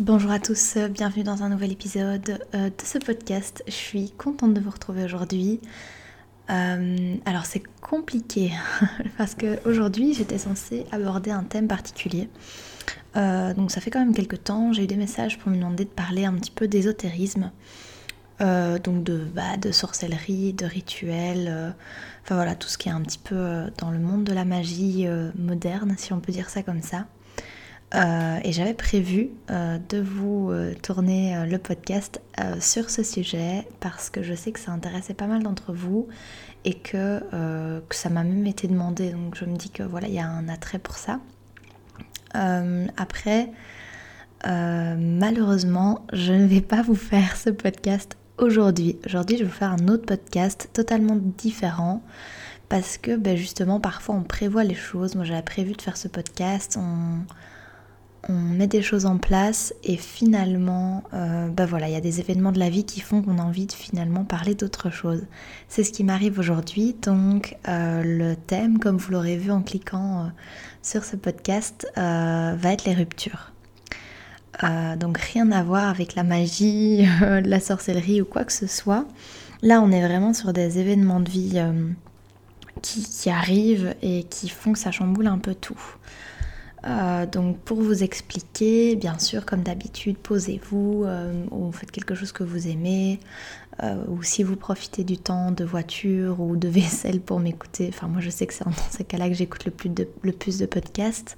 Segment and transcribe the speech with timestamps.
[0.00, 3.62] Bonjour à tous, bienvenue dans un nouvel épisode euh, de ce podcast.
[3.66, 5.60] Je suis contente de vous retrouver aujourd'hui.
[6.48, 8.50] Euh, alors c'est compliqué
[9.18, 12.30] parce qu'aujourd'hui j'étais censée aborder un thème particulier.
[13.14, 15.84] Euh, donc ça fait quand même quelques temps, j'ai eu des messages pour me demander
[15.84, 17.50] de parler un petit peu d'ésotérisme.
[18.40, 21.74] donc de, bah, de sorcellerie, de rituels,
[22.22, 25.06] enfin voilà, tout ce qui est un petit peu dans le monde de la magie
[25.36, 27.04] moderne, si on peut dire ça comme ça.
[27.94, 32.20] Euh, et j'avais prévu euh, de vous euh, tourner le podcast
[32.60, 36.08] sur ce sujet parce que je sais que ça intéressait pas mal d'entre vous
[36.64, 37.20] et que,
[37.90, 39.10] ça m'a même été demandé.
[39.10, 41.20] Donc je me dis que voilà, il y a un attrait pour ça.
[42.32, 43.50] après,
[44.44, 48.98] malheureusement, je ne vais pas vous faire ce podcast aujourd'hui.
[49.04, 52.02] Aujourd'hui, je vais vous faire un autre podcast totalement différent
[52.70, 55.14] parce que ben, justement, parfois on prévoit les choses.
[55.14, 56.78] Moi, j'avais prévu de faire ce podcast.
[56.80, 57.18] On
[58.28, 62.52] on met des choses en place et finalement, euh, bah il y a des événements
[62.52, 65.22] de la vie qui font qu'on a envie de finalement parler d'autre chose.
[65.68, 70.24] C'est ce qui m'arrive aujourd'hui, donc euh, le thème, comme vous l'aurez vu en cliquant
[70.24, 70.28] euh,
[70.82, 73.52] sur ce podcast, va être les ruptures.
[74.98, 79.06] donc rien à voir avec la magie, la sorcellerie ou quoi que ce soit.
[79.62, 81.62] Là, on est vraiment sur des événements de vie
[82.82, 85.80] qui arrivent et qui font que ça chamboule un peu tout.
[86.86, 92.32] Euh, donc pour vous expliquer, bien sûr, comme d'habitude, posez-vous euh, ou faites quelque chose
[92.32, 93.20] que vous aimez,
[93.82, 98.08] euh, ou si vous profitez du temps de voiture ou de vaisselle pour m'écouter, enfin
[98.08, 100.58] moi je sais que c'est dans ces cas-là que j'écoute le, plus de, le plus
[100.58, 101.36] de podcasts,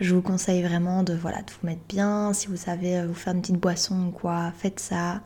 [0.00, 3.34] je vous conseille vraiment de, voilà, de vous mettre bien, si vous savez vous faire
[3.34, 5.20] une petite boisson ou quoi, faites ça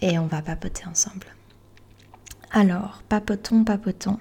[0.00, 1.26] et on va papoter ensemble.
[2.50, 4.18] Alors, papotons, papotons.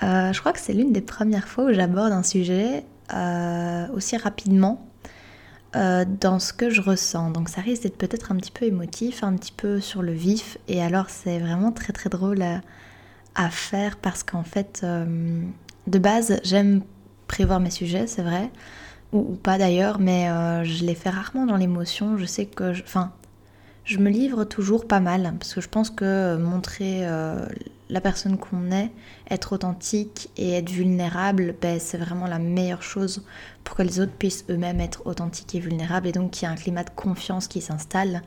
[0.00, 4.86] je crois que c'est l'une des premières fois où j'aborde un sujet euh, aussi rapidement
[5.76, 7.30] euh, dans ce que je ressens.
[7.30, 10.58] Donc ça risque d'être peut-être un petit peu émotif, un petit peu sur le vif.
[10.68, 15.42] Et alors c'est vraiment très très drôle à, faire parce qu'en fait, euh,
[15.86, 16.82] de base, j'aime
[17.28, 18.50] prévoir mes sujets, c'est vrai.
[19.12, 20.26] Ou, pas d'ailleurs, mais
[20.64, 22.16] je les fais rarement dans l'émotion.
[22.16, 22.72] Je sais que...
[22.80, 23.12] Enfin,
[23.84, 27.06] je me livre toujours pas mal parce que je pense que montrer
[27.92, 28.90] la personne qu'on est,
[29.30, 33.22] être authentique et être vulnérable, ben, c'est vraiment la meilleure chose
[33.64, 36.54] pour que les autres puissent eux-mêmes être authentiques et vulnérables et donc qu'il y ait
[36.54, 38.22] un climat de confiance qui s'installe.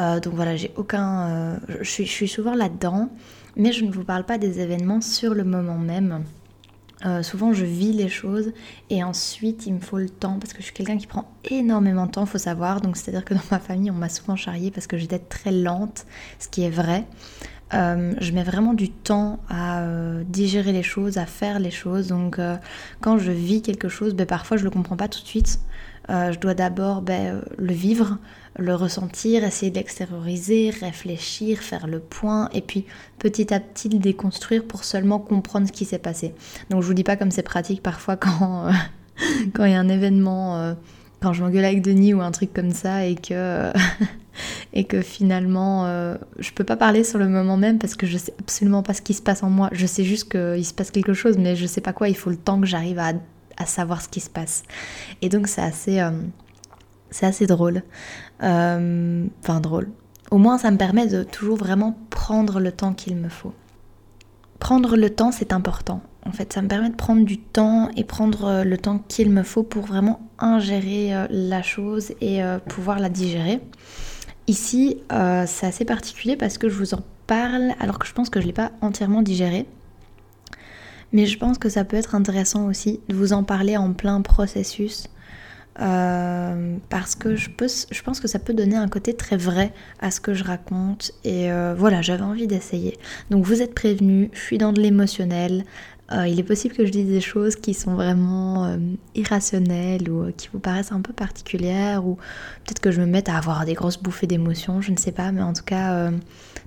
[0.00, 1.28] Euh, donc voilà, j'ai aucun.
[1.28, 3.08] Euh, je, suis, je, suis, souvent là-dedans,
[3.54, 6.24] mais je ne vous parle pas des événements sur le moment même.
[7.04, 8.52] Euh, souvent je vis les choses
[8.88, 12.06] et ensuite il me faut le temps parce que je suis quelqu'un qui prend énormément
[12.06, 12.80] de temps, faut savoir.
[12.80, 16.06] Donc c'est-à-dire que dans ma famille on m'a souvent charriée parce que j'étais très lente,
[16.38, 17.04] ce qui est vrai.
[17.74, 22.08] Euh, je mets vraiment du temps à euh, digérer les choses, à faire les choses.
[22.08, 22.56] Donc euh,
[23.00, 25.58] quand je vis quelque chose, ben, parfois je ne le comprends pas tout de suite.
[26.08, 28.18] je dois d'abord ben, le vivre,
[28.56, 32.84] le ressentir, essayer de l'extérioriser, réfléchir, faire le point et puis
[33.18, 36.34] petit à petit le déconstruire pour seulement comprendre ce qui s'est passé.
[36.70, 38.70] Donc je vous dis pas comme c'est pratique parfois quand
[39.54, 40.76] quand il y a un événement
[41.20, 43.72] quand je m'engueule avec Denis ou un truc comme ça et que
[44.72, 48.18] et que finalement euh, je peux pas parler sur le moment même parce que je
[48.18, 49.68] sais absolument pas ce qui se passe en moi.
[49.72, 52.08] Je sais juste qu'il se passe quelque chose, mais je sais pas quoi.
[52.08, 53.12] Il faut le temps que j'arrive à,
[53.64, 54.64] savoir ce qui se passe.
[55.22, 56.10] Et donc c'est assez, euh,
[57.22, 57.82] assez drôle.
[58.42, 59.88] Euh, enfin drôle.
[60.30, 63.54] Au moins ça me permet de toujours vraiment prendre le temps qu'il me faut.
[64.58, 66.00] Prendre le temps, c'est important.
[66.24, 69.42] En fait, ça me permet de prendre du temps et prendre le temps qu'il me
[69.42, 73.60] faut pour vraiment ingérer la chose et pouvoir la digérer.
[74.48, 78.30] Ici, euh, c'est assez particulier parce que je vous en parle alors que je pense
[78.30, 79.66] que je ne l'ai pas entièrement digéré.
[81.12, 84.20] Mais je pense que ça peut être intéressant aussi de vous en parler en plein
[84.22, 85.08] processus.
[85.78, 90.20] Euh, parce que je, pense que ça peut donner un côté très vrai à ce
[90.20, 91.12] que je raconte.
[91.24, 92.96] Et euh, voilà, j'avais envie d'essayer.
[93.30, 95.64] Donc vous êtes prévenus, je suis dans de l'émotionnel.
[96.12, 98.76] Euh, il est possible que je dise des choses qui sont vraiment euh,
[99.16, 102.14] irrationnelles ou euh, qui vous paraissent un peu particulières ou
[102.64, 105.32] peut-être que je me mette à avoir des grosses bouffées d'émotions, je ne sais pas,
[105.32, 106.10] mais en tout cas,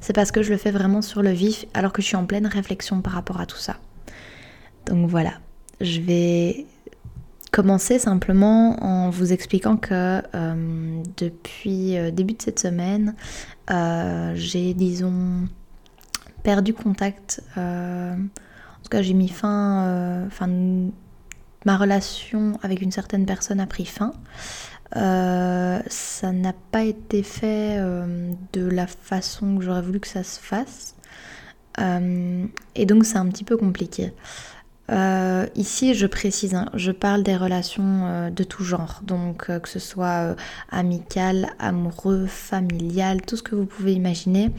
[0.01, 2.25] c'est parce que je le fais vraiment sur le vif alors que je suis en
[2.25, 3.77] pleine réflexion par rapport à tout ça.
[4.85, 5.33] Donc voilà,
[5.79, 6.65] je vais
[7.51, 10.21] commencer simplement en vous expliquant que
[11.17, 13.15] depuis début de cette semaine,
[14.35, 15.47] j'ai, disons,
[16.43, 17.41] perdu contact
[18.89, 20.89] tout cas, j'ai mis fin, euh,
[21.65, 24.13] ma relation avec une certaine personne a pris fin.
[24.95, 30.23] Euh, ça n'a pas été fait euh, de la façon que j'aurais voulu que ça
[30.23, 30.95] se fasse.
[32.75, 34.11] et donc c'est un petit peu compliqué.
[34.91, 39.59] Euh, ici, je précise, hein, je parle des relations euh, de tout genre, donc euh,
[39.59, 40.35] que ce soit
[40.71, 44.51] amical, amoureux, familial, tout ce que vous pouvez imaginer.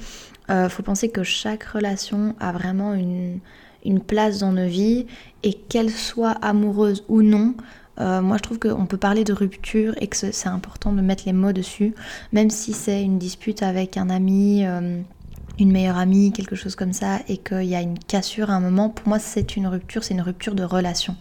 [0.53, 3.39] Il faut penser que chaque relation a vraiment une,
[3.85, 5.07] une place dans nos vies
[5.43, 7.55] et qu'elle soit amoureuse ou non,
[7.99, 11.35] moi je trouve qu'on peut parler de rupture et que c'est important de mettre les
[11.35, 11.95] mots dessus,
[12.33, 14.65] même si c'est une dispute avec un ami
[15.61, 18.61] une meilleure amie, quelque chose comme ça, et qu'il y a une cassure à un
[18.61, 21.17] moment, pour moi c'est une rupture, c'est une rupture de relation.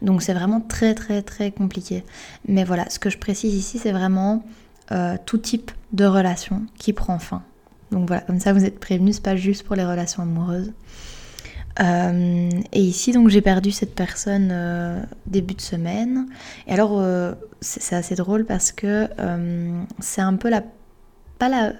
[0.00, 2.04] Donc c'est vraiment très très très compliqué.
[2.46, 4.44] Mais voilà, ce que je précise ici, c'est vraiment
[4.92, 7.42] euh, tout type de relation qui prend fin.
[7.90, 10.72] Donc voilà, comme ça vous êtes prévenus, c'est pas juste pour les relations amoureuses.
[11.80, 16.26] Euh, et ici, donc, j'ai perdu cette personne euh, début de semaine.
[16.66, 17.02] Et alors,
[17.60, 19.08] c'est assez drôle parce que
[20.00, 20.62] c'est un peu la.
[21.38, 21.72] Pas la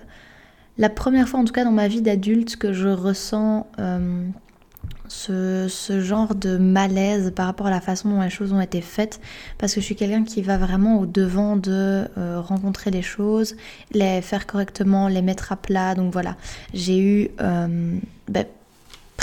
[0.81, 4.27] la première fois, en tout cas dans ma vie d'adulte, que je ressens euh,
[5.09, 9.21] ce, genre de malaise par rapport à la façon dont les choses ont été faites,
[9.59, 13.57] parce que je suis quelqu'un qui va vraiment au devant de euh, rencontrer les choses,
[13.93, 15.95] les faire correctement, les mettre à plat.
[15.95, 16.37] Donc voilà,
[16.73, 17.99] j'ai eu euh,
[18.29, 18.47] ben,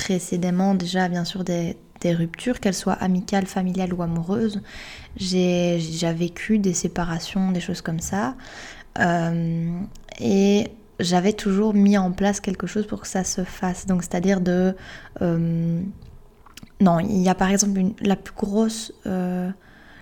[0.07, 1.75] précédemment déjà bien sûr des,
[2.06, 4.62] ruptures, qu'elles soient amicales, familiales ou amoureuses.
[5.18, 8.36] J'ai déjà vécu des séparations, des choses comme ça.
[10.19, 10.68] et
[11.00, 13.86] j'avais toujours mis en place quelque chose pour que ça se fasse.
[13.86, 14.75] Donc, c'est-à-dire de.
[15.21, 15.81] Euh,
[16.80, 18.94] non, il y a par exemple la plus grosse.
[19.06, 19.50] Euh,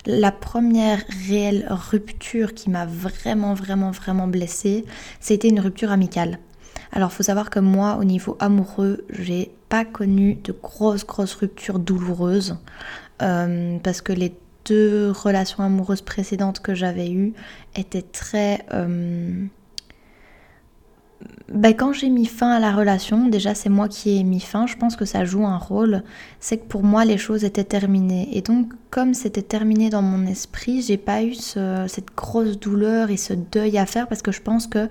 [0.06, 4.86] la première réelle rupture qui m'a vraiment, vraiment, vraiment blessée,
[5.20, 6.38] c'était une rupture amicale.
[6.92, 11.80] Alors, faut savoir que moi, au niveau amoureux, j'ai pas connu de grosses, grosses ruptures
[11.80, 12.58] douloureuses.
[13.22, 14.34] Euh, parce que les
[14.66, 17.34] deux relations amoureuses précédentes que j'avais eues
[17.76, 18.66] étaient très
[21.50, 24.66] ben, quand j'ai mis fin à la relation, déjà c'est moi qui ai mis fin,
[24.66, 26.04] je pense que ça joue un rôle,
[26.40, 28.30] c'est que pour moi les choses étaient terminées.
[28.34, 33.18] Et donc comme c'était terminé dans mon esprit, j'ai pas eu cette grosse douleur et
[33.18, 34.90] ce deuil à faire parce que je pense que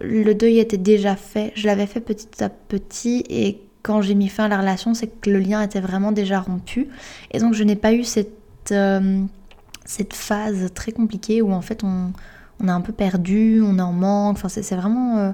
[0.00, 4.28] le deuil était déjà fait, je l'avais fait petit à petit et quand j'ai mis
[4.28, 6.88] fin à la relation, c'est que le lien était vraiment déjà rompu.
[7.30, 9.22] Et donc je n'ai pas eu cette, euh,
[9.84, 12.12] cette phase très compliquée où en fait on,
[12.58, 15.18] on est un peu perdu, on en manque, enfin c'est vraiment...
[15.18, 15.32] Euh,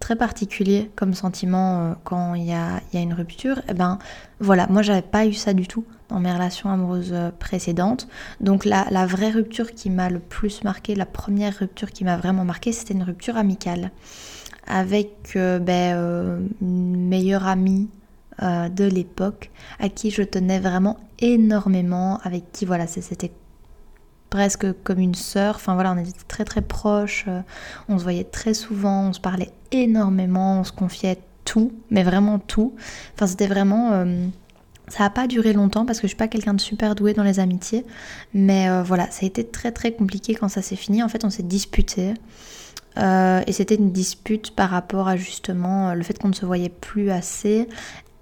[0.00, 3.98] très particulier comme sentiment euh, quand il y a, une rupture, et eh ben
[4.38, 8.06] voilà, moi j'avais pas eu ça du tout dans mes relations amoureuses précédentes.
[8.42, 12.18] Donc la, la vraie rupture qui m'a le plus marqué, la première rupture qui m'a
[12.18, 13.90] vraiment marqué, c'était une rupture amicale
[14.72, 17.88] avec euh, ben, une meilleure amie
[18.40, 23.30] de l'époque à qui je tenais vraiment énormément, avec qui voilà, c'était
[24.32, 25.56] presque comme une sœur.
[25.56, 27.42] Enfin voilà, on était très très proches, euh,
[27.88, 32.38] on se voyait très souvent, on se parlait énormément, on se confiait tout, mais vraiment
[32.38, 32.74] tout.
[33.14, 33.92] Enfin c'était vraiment...
[33.92, 34.26] Euh,
[34.88, 37.22] ça n'a pas duré longtemps parce que je suis pas quelqu'un de super doué dans
[37.22, 37.84] les amitiés,
[38.34, 41.02] mais euh, voilà, ça a été très très compliqué quand ça s'est fini.
[41.02, 42.14] En fait, on s'est disputé.
[42.96, 47.10] Et c'était une dispute par rapport à justement le fait qu'on ne se voyait plus
[47.10, 47.68] assez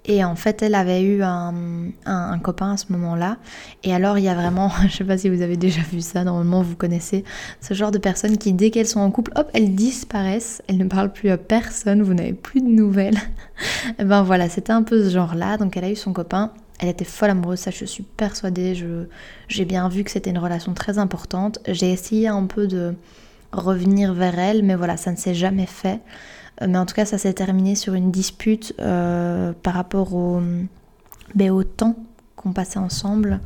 [0.05, 3.37] et en fait, elle avait eu un, copain à ce moment-là.
[3.83, 6.23] Et alors, il y a vraiment, je sais pas si vous avez déjà vu ça,
[6.23, 7.23] normalement vous connaissez
[7.61, 10.85] ce genre de personnes qui, dès qu'elles sont en couple, hop, elles disparaissent, elles ne
[10.85, 13.19] parlent plus à personne, vous n'avez plus de nouvelles.
[13.99, 15.57] et ben voilà, c'était un peu ce genre-là.
[15.57, 16.51] Donc, elle a eu son copain.
[16.79, 18.73] Elle était folle amoureuse, ça je suis persuadée.
[19.47, 21.59] J'ai bien vu que c'était une relation très importante.
[21.67, 22.95] J'ai essayé un peu de
[23.51, 25.99] revenir vers elle, mais voilà, ça ne s'est jamais fait.
[26.61, 30.41] Euh, mais en tout cas, ça s'est terminé sur une dispute euh, par rapport au,
[31.35, 31.95] ben, au temps
[32.35, 33.39] qu'on passait ensemble,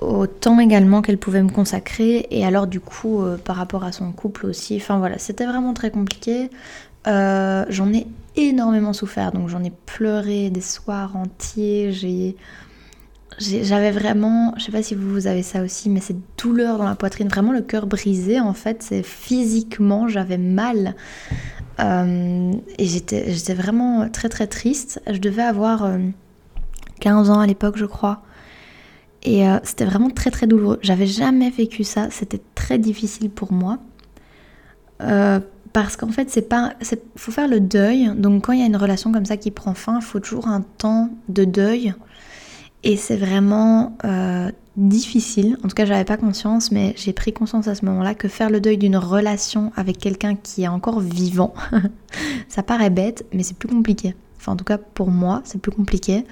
[0.00, 3.92] au temps également qu'elle pouvait me consacrer, et alors du coup, euh, par rapport à
[3.92, 4.76] son couple aussi.
[4.76, 6.50] Enfin voilà, c'était vraiment très compliqué.
[7.06, 12.36] j'en ai énormément souffert, donc j'en ai pleuré des soirs entiers, j'ai
[13.38, 16.94] j'avais vraiment, je sais pas si vous avez ça aussi, mais cette douleur dans la
[16.94, 20.94] poitrine, vraiment le cœur brisé en fait, c'est physiquement, j'avais mal.
[21.80, 25.00] Euh, et j'étais vraiment très très triste.
[25.10, 25.88] Je devais avoir
[27.00, 28.22] 15 euh, ans à l'époque, je crois.
[29.22, 30.78] Et euh, c'était vraiment très très douloureux.
[30.82, 33.78] J'avais jamais vécu ça, c'était très difficile pour moi.
[35.72, 36.74] parce qu'en fait, c'est pas.
[37.16, 38.12] faut faire le deuil.
[38.16, 40.48] Donc, quand il y a une relation comme ça qui prend fin, il faut toujours
[40.48, 41.94] un temps de deuil
[42.84, 47.68] et c'est vraiment euh, difficile, en tout cas j'avais pas conscience, mais j'ai pris conscience
[47.68, 51.54] à ce moment-là que faire le deuil d'une relation avec quelqu'un qui est encore vivant,
[52.48, 54.14] ça paraît bête, mais c'est plus compliqué.
[54.38, 56.24] Enfin en tout cas pour moi c'est plus compliqué.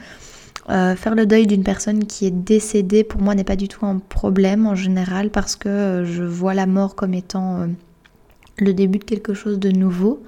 [0.69, 3.87] Euh, faire le deuil d'une personne qui est décédée pour moi n'est pas du tout
[3.87, 7.66] un problème en général parce que euh, je vois la mort comme étant
[8.59, 10.23] le début de quelque chose de nouveau.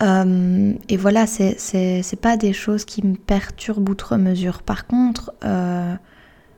[0.00, 4.62] Euh, et voilà, c'est pas des choses qui me perturbent outre mesure.
[4.62, 5.94] Par contre, euh,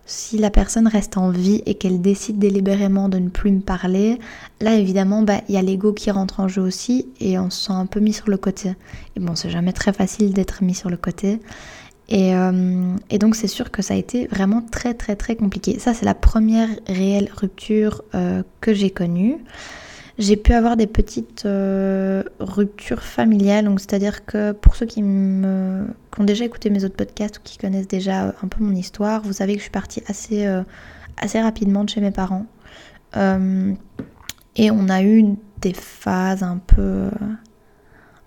[0.04, 4.18] si la personne reste en vie et qu'elle décide délibérément de ne plus me parler,
[4.60, 7.66] là évidemment, bah, il y a l'ego qui rentre en jeu aussi et on se
[7.66, 8.74] sent un peu mis sur le côté.
[9.16, 11.40] Et bon, c'est jamais très facile d'être mis sur le côté.
[12.08, 15.78] Et, euh, et donc c'est sûr que ça a été vraiment très très très compliqué.
[15.78, 18.02] Ça c'est la première réelle rupture
[18.60, 19.38] que j'ai connue.
[20.20, 25.86] J'ai pu avoir des petites euh, ruptures familiales, donc c'est-à-dire que pour ceux qui, ont
[26.18, 29.54] déjà écouté mes autres podcasts ou qui connaissent déjà un peu mon histoire, vous savez
[29.54, 30.62] que je suis partie assez, euh,
[31.16, 32.44] assez rapidement de chez mes parents.
[33.16, 33.72] Euh,
[34.56, 35.24] et on a eu
[35.62, 37.38] des phases un peu, un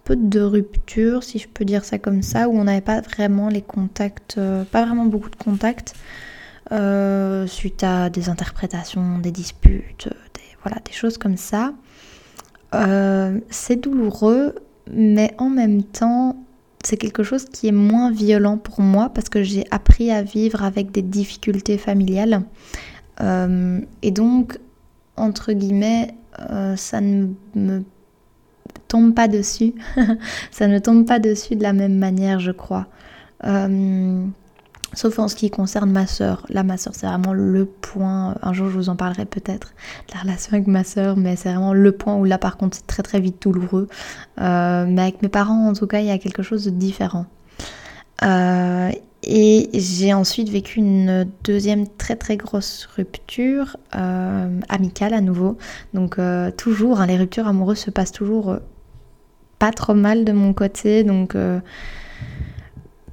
[0.04, 3.50] peu de rupture, si je peux dire ça comme ça, où on n'avait pas vraiment
[3.50, 4.40] les contacts,
[4.72, 5.94] pas vraiment beaucoup de contacts,
[7.46, 10.10] suite à des interprétations, des disputes,
[10.64, 11.74] voilà, des choses comme ça.
[12.74, 14.56] Euh, c'est douloureux,
[14.92, 16.36] mais en même temps,
[16.84, 20.64] c'est quelque chose qui est moins violent pour moi parce que j'ai appris à vivre
[20.64, 22.44] avec des difficultés familiales.
[23.22, 24.60] Euh, et donc,
[25.16, 26.16] entre guillemets,
[26.50, 27.84] euh, ça ne me
[28.88, 29.74] tombe pas dessus.
[30.52, 32.88] ça ne tombe pas dessus de la même manière, je crois.
[34.94, 36.46] Sauf en ce qui concerne ma soeur.
[36.50, 38.36] Là, ma soeur, c'est vraiment le point.
[38.42, 39.74] Un jour, je vous en parlerai peut-être,
[40.14, 42.88] la relation avec ma soeur, mais c'est vraiment le point où là, par contre, c'est
[42.88, 43.88] très très vite douloureux.
[44.40, 47.26] Euh, mais avec mes parents, en tout cas, il y a quelque chose de différent.
[48.24, 48.92] Euh,
[49.24, 55.58] et j'ai ensuite vécu une deuxième très très grosse rupture euh, amicale à nouveau.
[55.94, 56.18] Donc,
[56.58, 58.58] toujours, hein, les ruptures amoureuses se passent toujours
[59.58, 61.04] pas trop mal de mon côté.
[61.04, 61.36] Donc,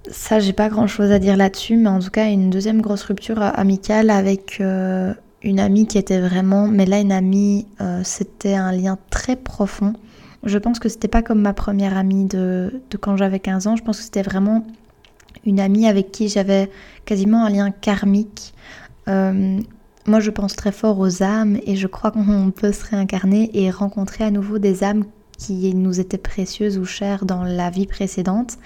[0.08, 3.02] ça, j'ai pas grand chose à dire là-dessus, mais en tout cas, une deuxième grosse
[3.02, 8.54] rupture amicale avec euh, une amie qui était vraiment, mais là, une amie, euh, c'était
[8.54, 9.92] un lien très profond.
[10.44, 13.82] Je pense que c'était pas comme ma première amie de, quand j'avais 15 ans, je
[13.82, 14.66] pense que c'était vraiment
[15.44, 16.70] une amie avec qui j'avais
[17.04, 18.54] quasiment un lien karmique.
[19.08, 19.60] Euh,
[20.06, 23.70] moi, je pense très fort aux âmes et je crois qu'on peut se réincarner et
[23.70, 25.04] rencontrer à nouveau des âmes
[25.40, 28.58] qui nous était précieuse ou chère dans la vie précédente.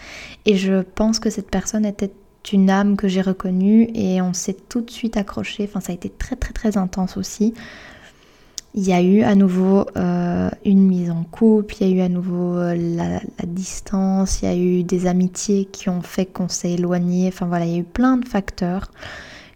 [0.45, 2.11] Et je pense que cette personne était
[2.53, 5.65] une âme que j'ai reconnue et on s'est tout de suite accroché.
[5.65, 7.55] Enfin, ça a été très très très intense aussi.
[8.75, 12.01] Il y a eu à nouveau euh, une mise en couple, il y a eu
[12.01, 16.49] à nouveau euh, la, distance, il y a eu des amitiés qui ont fait qu'on
[16.49, 17.29] s'est éloigné.
[17.29, 18.91] Enfin voilà, il y a eu plein de facteurs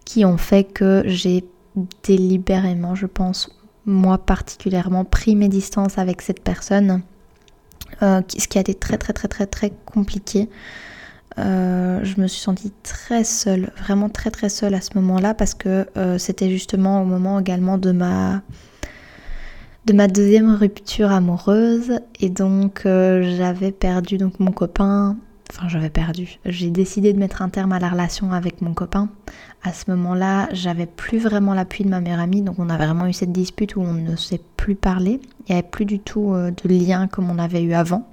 [0.04, 1.44] qui ont fait que j'ai
[2.04, 3.57] délibérément, je pense,
[3.88, 7.02] moi particulièrement, pris mes distances avec cette personne,
[8.02, 10.48] euh, ce qui a été très très très très très compliqué.
[11.38, 15.54] Euh, je me suis sentie très seule, vraiment très très seule à ce moment-là parce
[15.54, 18.42] que euh, c'était justement au moment également de ma
[19.86, 25.16] de ma deuxième rupture amoureuse et donc j'avais perdu donc mon copain
[25.50, 26.38] enfin j'avais perdu.
[26.44, 29.08] J'ai décidé de mettre un terme à la relation avec mon copain.
[29.62, 33.06] À ce moment-là, j'avais plus vraiment l'appui de ma meilleure amie, donc on a vraiment
[33.06, 35.20] eu cette dispute où on ne s'est plus parlé.
[35.48, 38.06] Il n'y avait plus du tout euh, de lien comme on avait eu avant.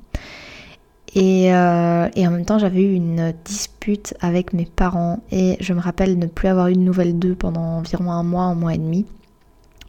[1.14, 5.74] Et, euh, et en même temps, j'avais eu une dispute avec mes parents et je
[5.74, 8.74] me rappelle ne plus avoir eu de nouvelles d'eux pendant environ un mois, un mois
[8.74, 9.06] et demi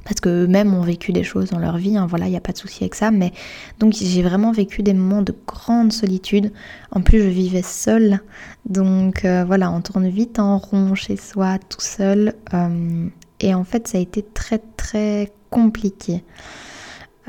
[0.06, 2.52] parce qu'eux-mêmes ont vécu des choses dans leur vie, hein, voilà, il n'y a pas
[2.52, 3.32] de souci avec ça, mais
[3.80, 6.52] donc j'ai vraiment vécu des moments de grande solitude.
[6.92, 8.20] En plus, je vivais seule,
[8.66, 13.08] donc euh, voilà, on tourne vite en rond chez soi, tout seul, euh,
[13.40, 16.22] et en fait, ça a été très très compliqué.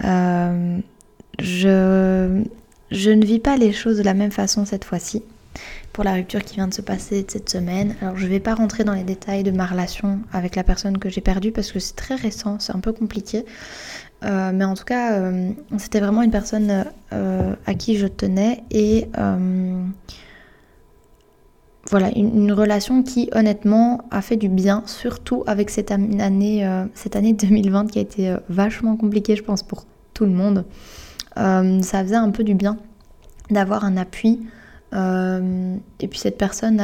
[0.03, 0.77] Euh,
[1.39, 2.43] je,
[2.91, 5.23] je ne vis pas les choses de la même façon cette fois-ci
[5.93, 7.95] pour la rupture qui vient de se passer cette semaine.
[8.01, 10.97] Alors je ne vais pas rentrer dans les détails de ma relation avec la personne
[10.97, 13.45] que j'ai perdue parce que c'est très récent, c'est un peu compliqué.
[14.23, 18.63] Euh, mais en tout cas, euh, c'était vraiment une personne euh, à qui je tenais
[18.71, 19.07] et
[21.89, 27.31] voilà, une, relation qui honnêtement a fait du bien, surtout avec cette année, cette année
[27.33, 30.65] 2020 qui a été vachement compliquée, je pense, pour tout le monde.
[31.35, 32.77] ça faisait un peu du bien
[33.49, 34.41] d'avoir un appui
[34.93, 36.79] et puis cette personne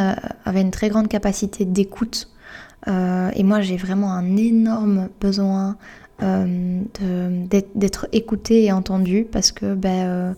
[0.46, 2.30] avait une très grande capacité d'écoute.
[2.88, 5.78] Euh, et moi j'ai vraiment un énorme besoin
[6.22, 6.82] euh,
[7.76, 10.36] d'être écoutée et entendue parce que ben,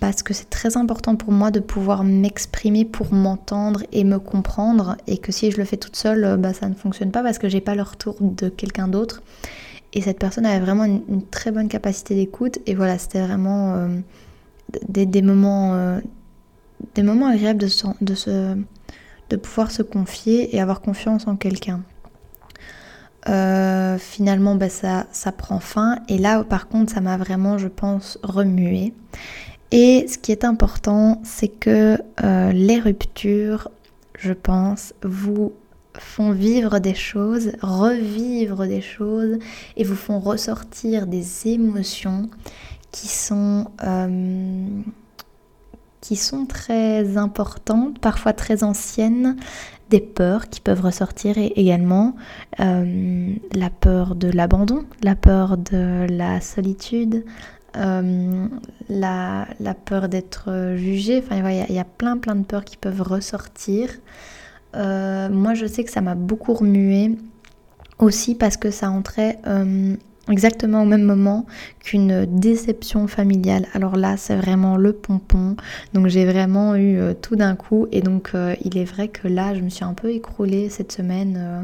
[0.00, 5.18] parce c'est très important pour moi de pouvoir m'exprimer pour m'entendre et me comprendre et
[5.18, 7.60] que si je le fais toute seule, bah, ça ne fonctionne pas parce que j'ai
[7.60, 9.22] pas le retour de quelqu'un d'autre.
[9.92, 13.88] Et cette personne avait vraiment une, très bonne capacité d'écoute et voilà, c'était vraiment
[14.88, 16.00] des, moments
[16.94, 18.56] des moments agréables de, se,
[19.30, 21.82] de pouvoir se confier et avoir confiance en quelqu'un.
[23.28, 25.98] Euh, finalement, bah, ça, ça prend fin.
[26.08, 28.92] Et là, par contre, ça m'a vraiment, je pense, remué.
[29.72, 33.68] Et ce qui est important, c'est que euh, les ruptures,
[34.16, 35.52] je pense, vous
[35.98, 39.38] font vivre des choses, revivre des choses
[39.76, 42.28] et vous font ressortir des émotions
[42.92, 44.66] qui sont, euh,
[46.06, 49.34] qui sont très importantes, parfois très anciennes,
[49.90, 52.14] des peurs qui peuvent ressortir également,
[52.60, 57.24] euh, la peur de l'abandon, la peur de la solitude,
[57.76, 58.46] euh,
[58.88, 59.48] la,
[59.84, 63.90] peur d'être jugé, enfin il y, a plein plein de peurs qui peuvent ressortir.
[64.74, 67.18] moi je sais que ça m'a beaucoup remué
[67.98, 69.40] aussi parce que ça entrait
[70.30, 71.46] exactement au même moment
[71.80, 73.66] qu'une déception familiale.
[73.74, 75.56] Alors là, c'est vraiment le pompon.
[75.94, 77.86] Donc j'ai vraiment eu euh, tout d'un coup.
[77.92, 80.92] Et donc euh, il est vrai que là, je me suis un peu écroulée cette
[80.92, 81.62] semaine euh,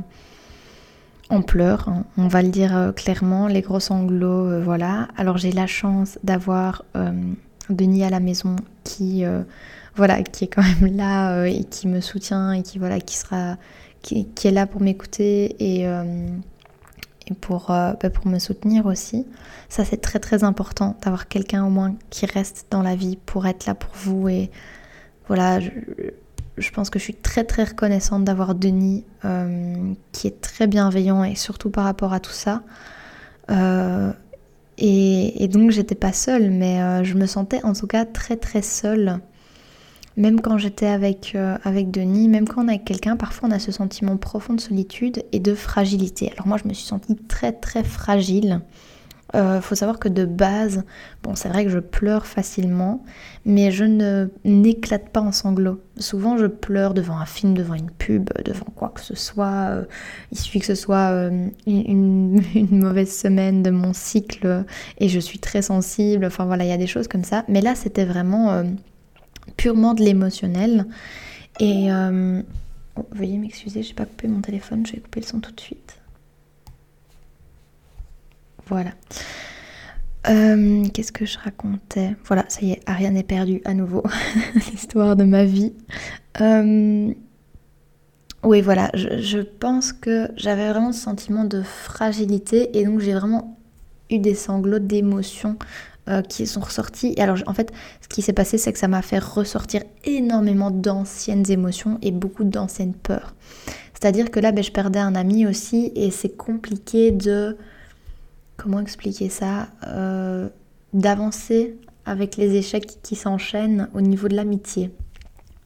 [1.31, 1.89] en pleurs.
[1.89, 2.05] Hein.
[2.17, 5.09] On va le dire clairement, les gros sanglots, voilà.
[5.17, 6.85] Alors j'ai la chance d'avoir
[7.71, 9.25] Denis à la maison qui,
[9.97, 13.57] voilà, qui est quand même là et qui me soutient et qui, voilà, qui sera,
[14.03, 15.87] qui est là pour m'écouter et
[17.27, 19.27] et pour, euh, bah, pour me soutenir aussi.
[19.69, 23.47] Ça, c'est très très important d'avoir quelqu'un au moins qui reste dans la vie pour
[23.47, 24.29] être là pour vous.
[24.29, 24.51] Et
[25.29, 30.67] voilà, je, pense que je suis très très reconnaissante d'avoir Denis euh, qui est très
[30.67, 32.63] bienveillant et surtout par rapport à tout ça.
[33.51, 34.13] Euh,
[34.79, 38.63] et, et, donc, j'étais pas seule, mais je me sentais en tout cas très très
[38.63, 39.21] seule
[40.17, 43.53] même quand j'étais avec, euh, avec Denis, même quand on est avec quelqu'un, parfois on
[43.53, 46.31] a ce sentiment profond de solitude et de fragilité.
[46.33, 48.61] Alors moi je me suis sentie très très fragile.
[49.35, 50.85] Il euh, faut savoir que de base,
[51.23, 53.03] bon c'est vrai que je pleure facilement,
[53.47, 55.81] mais je ne n'éclate pas en sanglots.
[55.97, 59.71] Souvent je pleure devant un film, devant une pub, devant quoi que ce soit.
[59.71, 59.85] Euh,
[60.33, 61.31] il suffit que ce soit
[61.67, 64.67] une, une, mauvaise semaine de mon cycle
[64.99, 66.27] et je suis très sensible.
[66.27, 67.47] Enfin voilà, il y a des choses comme ça.
[67.49, 68.63] Mais là c'était vraiment
[69.57, 70.87] purement de l'émotionnel.
[71.61, 71.89] Et
[72.97, 75.61] oh, veuillez m'excuser, j'ai pas coupé mon téléphone, je vais couper le son tout de
[75.61, 75.99] suite.
[78.67, 78.93] Voilà.
[80.29, 82.17] Euh, qu'est-ce que je racontais?
[82.27, 84.05] Voilà, ça y est, rien n'est perdu à nouveau.
[84.55, 85.73] L'histoire de ma vie.
[86.41, 87.13] Euh,
[88.45, 93.59] oui, voilà, je pense que j'avais vraiment ce sentiment de fragilité et donc j'ai vraiment
[94.11, 95.57] eu des sanglots d'émotion
[96.09, 97.15] euh, qui sont ressortis.
[97.17, 100.73] Et alors, en fait, ce qui s'est passé, c'est que ça m'a fait ressortir énormément
[100.73, 103.35] d'anciennes émotions et beaucoup d'anciennes peurs.
[103.95, 107.57] C'est-à-dire que là, ben, je perdais un ami aussi et c'est compliqué de...
[108.57, 110.49] Comment expliquer ça euh,
[110.93, 114.91] D'avancer avec les échecs qui s'enchaînent au niveau de l'amitié.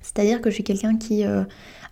[0.03, 1.45] C'est-à-dire que je suis quelqu'un qui euh,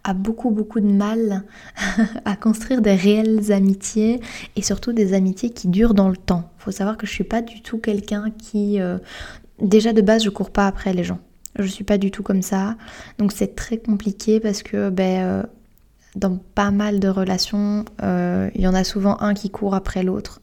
[0.04, 1.42] a beaucoup beaucoup de mal
[2.24, 4.20] à construire des réelles amitiés
[4.54, 6.50] et surtout des amitiés qui durent dans le temps.
[6.60, 8.98] Il faut savoir que je suis pas du tout quelqu'un qui euh,
[9.60, 11.18] déjà de base je cours pas après les gens.
[11.58, 12.76] Je suis pas du tout comme ça.
[13.18, 15.42] Donc c'est très compliqué parce que ben euh,
[16.16, 20.02] dans pas mal de relations, euh, il y en a souvent un qui court après
[20.02, 20.40] l'autre.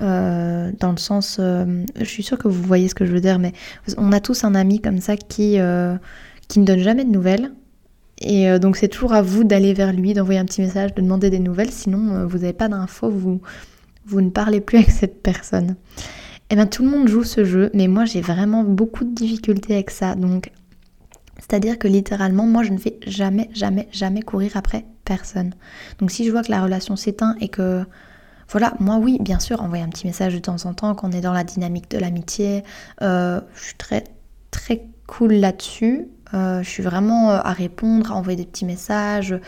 [0.00, 3.52] dans le sens, je suis sûre que vous voyez ce que je veux dire, mais
[3.96, 5.58] on a tous un ami comme ça qui,
[6.48, 7.50] qui ne donne jamais de nouvelles,
[8.20, 11.02] et euh, donc c'est toujours à vous d'aller vers lui, d'envoyer un petit message, de
[11.02, 13.40] demander des nouvelles, sinon euh, vous n'avez pas d'infos, vous,
[14.06, 15.76] vous ne parlez plus avec cette personne.
[16.48, 19.12] Et eh bien tout le monde joue ce jeu, mais moi j'ai vraiment beaucoup de
[19.12, 20.14] difficultés avec ça.
[20.14, 20.52] Donc
[21.38, 25.52] c'est-à-dire que littéralement, moi je ne fais jamais, jamais, jamais courir après personne.
[25.98, 27.84] Donc si je vois que la relation s'éteint et que
[28.48, 31.12] voilà, moi oui, bien sûr, envoyer un petit message de temps en temps quand on
[31.12, 32.62] est dans la dynamique de l'amitié.
[33.02, 34.04] Euh, je suis très
[34.50, 36.08] très cool là-dessus.
[36.34, 39.38] Euh, je suis vraiment euh, à répondre, à envoyer des petits messages,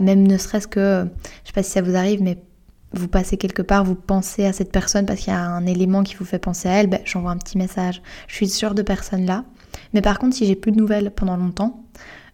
[0.00, 1.06] même ne serait-ce que,
[1.42, 2.38] je sais pas si ça vous arrive, mais
[2.94, 6.02] vous passez quelque part, vous pensez à cette personne parce qu'il y a un élément
[6.02, 8.02] qui vous fait penser à elle, ben, j'envoie un petit message.
[8.28, 9.44] Je suis sûre de personne là.
[9.94, 11.84] Mais par contre, si j'ai plus de nouvelles pendant longtemps,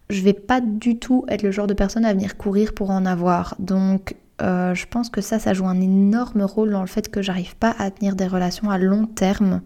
[0.09, 3.05] je vais pas du tout être le genre de personne à venir courir pour en
[3.05, 3.55] avoir.
[3.59, 7.21] Donc, euh, je pense que ça, ça joue un énorme rôle dans le fait que
[7.21, 9.61] j'arrive pas à tenir des relations à long terme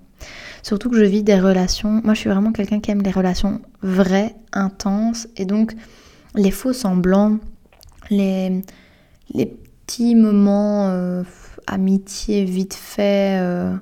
[0.62, 2.02] Surtout que je vis des relations.
[2.04, 5.28] Moi, je suis vraiment quelqu'un qui aime les relations vraies, intenses.
[5.38, 5.74] Et donc,
[6.36, 7.40] les faux semblants,
[8.10, 8.62] les,
[9.34, 11.24] les petits moments euh,
[11.68, 13.76] amitié vite fait euh,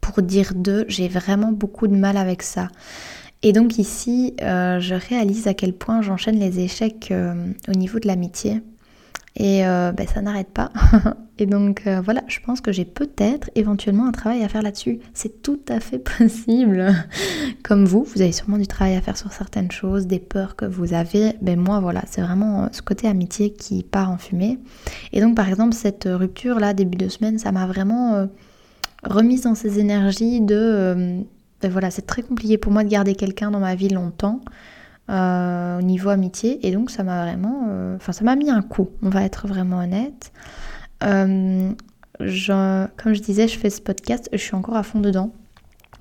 [0.00, 2.68] pour dire deux, j'ai vraiment beaucoup de mal avec ça.
[3.42, 7.12] Et donc ici, euh, je réalise à quel point j'enchaîne les échecs
[7.68, 8.62] au niveau de l'amitié.
[9.36, 10.70] Et euh, ben, ça n'arrête pas.
[11.38, 15.00] et donc euh, voilà, je pense que j'ai peut-être éventuellement un travail à faire là-dessus.
[15.12, 16.94] C'est tout à fait possible.
[17.64, 20.64] Comme vous, vous avez sûrement du travail à faire sur certaines choses, des peurs que
[20.64, 21.32] vous avez.
[21.42, 24.58] Ben moi voilà, c'est vraiment euh, ce côté amitié qui part en fumée.
[25.12, 28.28] Et donc par exemple, cette rupture là, début de semaine, ça m'a vraiment
[29.02, 31.24] remise dans ces énergies de
[31.68, 34.40] voilà, c'est très compliqué pour moi de garder quelqu'un dans ma vie longtemps.
[35.08, 36.66] Au niveau amitié.
[36.66, 39.78] Et donc ça m'a vraiment enfin ça m'a mis un coup on va être vraiment
[39.78, 40.32] honnête.
[41.00, 41.76] Comme
[42.20, 45.32] je disais je fais ce podcast je suis encore à fond dedans.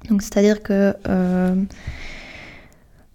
[0.10, 1.56] Donc c'est-à-dire que euh,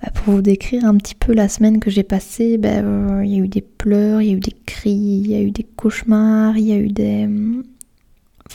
[0.03, 3.31] bah, pour vous décrire un petit peu la semaine que j'ai passée, bah, euh, il
[3.31, 5.51] y a eu des pleurs, il y a eu des cris, il y a eu
[5.51, 7.29] des cauchemars, il y a eu des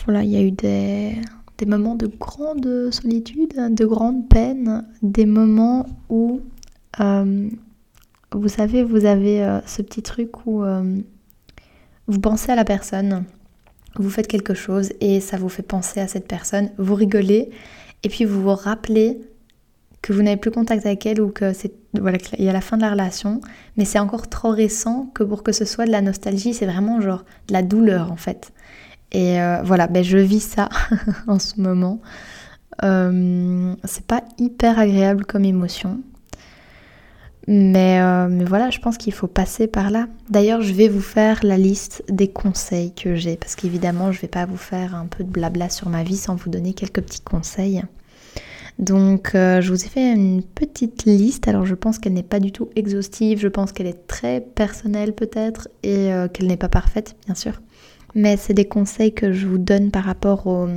[0.05, 1.17] voilà, il y a eu des,
[1.59, 6.41] des moments de grande solitude, de grande peine, des moments où
[6.99, 7.49] euh,
[8.31, 10.63] vous savez, vous avez ce petit truc où
[12.07, 13.25] vous pensez à la personne,
[13.95, 17.51] vous faites quelque chose et ça vous fait penser à cette personne, vous rigolez
[18.01, 19.21] et puis vous vous rappelez
[20.01, 22.61] que vous n'avez plus contact avec elle ou que c'est voilà qu'il y a la
[22.61, 23.39] fin de la relation,
[23.77, 26.99] mais c'est encore trop récent que pour que ce soit de la nostalgie, c'est vraiment
[27.01, 28.51] genre de la douleur en fait.
[29.11, 30.69] Et euh, voilà, ben je vis ça
[31.27, 32.01] en ce moment.
[32.83, 36.01] Euh, c'est pas hyper agréable comme émotion.
[37.47, 40.07] Mais, euh, mais voilà, je pense qu'il faut passer par là.
[40.29, 44.29] D'ailleurs, je vais vous faire la liste des conseils que j'ai, parce qu'évidemment, je vais
[44.29, 47.21] pas vous faire un peu de blabla sur ma vie sans vous donner quelques petits
[47.21, 47.83] conseils.
[48.79, 51.47] Donc, euh, je vous ai fait une petite liste.
[51.47, 55.13] Alors, je pense qu'elle n'est pas du tout exhaustive, je pense qu'elle est très personnelle
[55.13, 57.61] peut-être, et euh, qu'elle n'est pas parfaite, bien sûr.
[58.15, 60.67] Mais c'est des conseils que je vous donne par rapport aux,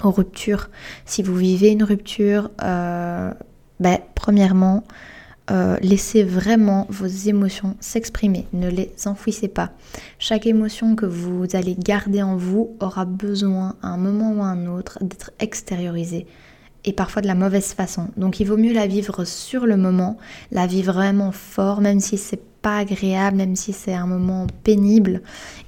[0.00, 0.70] ruptures.
[1.06, 4.84] Si vous vivez une rupture, ben, premièrement,
[5.50, 9.70] euh, laissez vraiment vos émotions s'exprimer, ne les enfouissez pas.
[10.18, 14.46] Chaque émotion que vous allez garder en vous aura besoin à un moment ou à
[14.46, 16.26] un autre d'être extériorisée
[16.84, 18.08] et parfois de la mauvaise façon.
[18.16, 20.18] Donc il vaut mieux la vivre sur le moment,
[20.52, 25.22] la vivre vraiment fort, même si c'est pas agréable, même si c'est un moment pénible.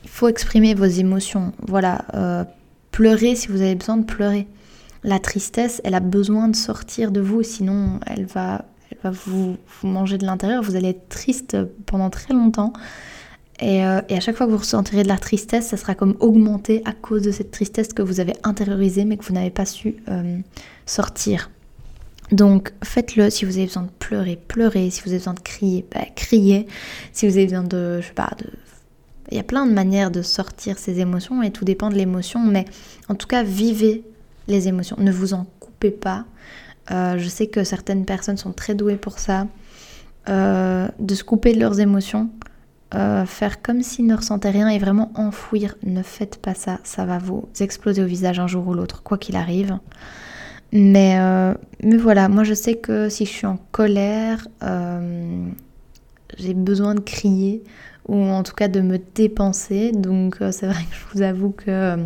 [0.04, 1.52] Il faut exprimer vos émotions.
[1.66, 2.44] Voilà, euh,
[2.90, 4.46] pleurez si vous avez besoin de pleurer.
[5.04, 8.64] La tristesse, elle a besoin de sortir de vous, sinon elle va
[9.02, 12.72] va vous, manger de l'intérieur, vous allez être triste pendant très longtemps.
[13.62, 16.82] Euh, et, à chaque fois que vous ressentirez de la tristesse, ça sera comme augmenté
[16.84, 19.96] à cause de cette tristesse que vous avez intériorisée mais que vous n'avez pas su
[20.08, 20.38] euh,
[20.86, 21.50] sortir.
[22.32, 24.90] Donc faites-le si vous avez besoin de pleurer, pleurez.
[24.90, 26.66] Si vous avez besoin de crier, bah, criez.
[27.12, 28.46] Si vous avez besoin de, je sais pas, de...
[29.30, 32.40] Il y a plein de manières de sortir ces émotions et tout dépend de l'émotion.
[32.40, 32.64] Mais
[33.08, 34.04] en tout cas, vivez
[34.48, 34.96] les émotions.
[34.98, 36.24] Ne vous en coupez pas.
[36.90, 39.46] Euh, je sais que certaines personnes sont très douées pour ça.
[40.28, 42.28] Euh, de se couper de leurs émotions,
[42.94, 45.76] euh, faire comme s'ils ne ressentaient rien et vraiment enfouir.
[45.82, 49.16] Ne faites pas ça, ça va vous exploser au visage un jour ou l'autre, quoi
[49.18, 49.78] qu'il arrive.
[50.72, 51.18] Mais,
[51.82, 54.46] mais voilà, moi je sais que si je suis en colère,
[56.38, 57.64] j'ai besoin de crier
[58.06, 59.90] ou en tout cas de me dépenser.
[59.90, 61.96] Donc c'est vrai que je vous avoue que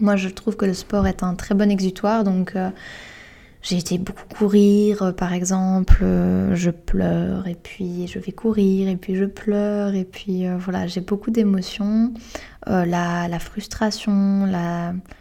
[0.00, 2.24] moi je trouve que le sport est un très bon exutoire.
[2.24, 2.54] Donc
[3.62, 8.88] j'ai été beaucoup courir, euh, par exemple, euh, je pleure et puis je vais courir
[8.88, 12.12] et puis je pleure et puis euh, voilà, j'ai beaucoup d'émotions,
[12.66, 14.46] la, frustration,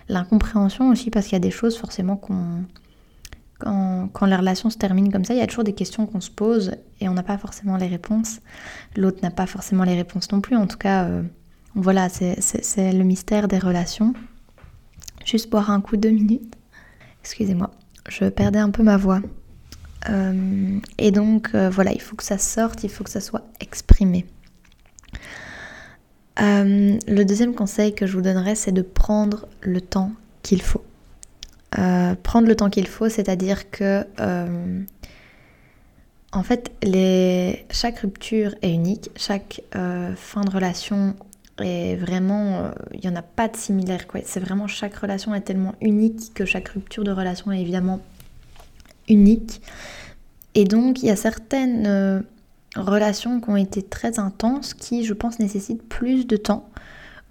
[0.09, 2.63] l'incompréhension aussi parce qu'il y a des choses forcément qu'on...
[3.59, 6.19] Quand, quand, les relations se terminent comme ça, il y a toujours des questions qu'on
[6.19, 8.39] se pose et on n'a pas forcément les réponses.
[8.97, 10.55] L'autre n'a pas forcément les réponses non plus.
[10.55, 11.07] En tout cas,
[11.75, 14.15] voilà, c'est le mystère des relations.
[15.25, 16.55] Juste boire un coup deux minutes.
[17.21, 17.69] Excusez-moi
[18.07, 19.21] je perdais un peu ma voix.
[20.09, 23.45] Euh, et donc euh, voilà, il faut que ça sorte, il faut que ça soit
[23.59, 24.25] exprimé.
[26.41, 30.11] Euh, le deuxième conseil que je vous donnerais, c'est de prendre le temps
[30.43, 30.83] qu'il faut.
[32.23, 34.05] prendre le temps qu'il faut, c'est-à-dire que
[36.33, 36.71] en fait,
[37.69, 41.15] chaque rupture est unique, chaque fin de relation
[41.61, 44.05] est vraiment, il n'y en a pas de similaire.
[44.25, 47.99] C'est vraiment chaque relation est tellement unique que chaque rupture de relation est évidemment
[49.07, 49.61] unique.
[50.55, 52.21] Et donc, il y a certaines euh,
[52.75, 56.69] relations qui ont été très intenses qui, je pense, nécessitent plus de temps.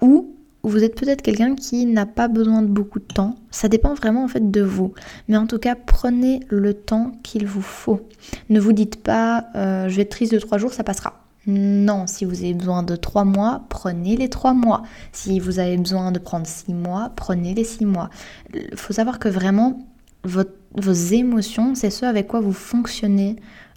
[0.01, 3.37] Ou vous êtes peut-être quelqu'un qui n'a pas besoin de beaucoup de temps.
[3.51, 4.93] Ça dépend vraiment en fait de vous.
[5.29, 8.01] Mais en tout cas, prenez le temps qu'il vous faut.
[8.49, 11.25] Ne vous dites pas, euh, je vais être triste de trois jours, ça passera.
[11.47, 14.83] Non, si vous avez besoin de trois mois, prenez les trois mois.
[15.13, 18.11] Si vous avez besoin de prendre six mois, prenez les six mois.
[18.55, 19.79] Il faut savoir que vraiment,
[20.25, 23.37] vos émotions, c'est ce avec quoi vous fonctionnez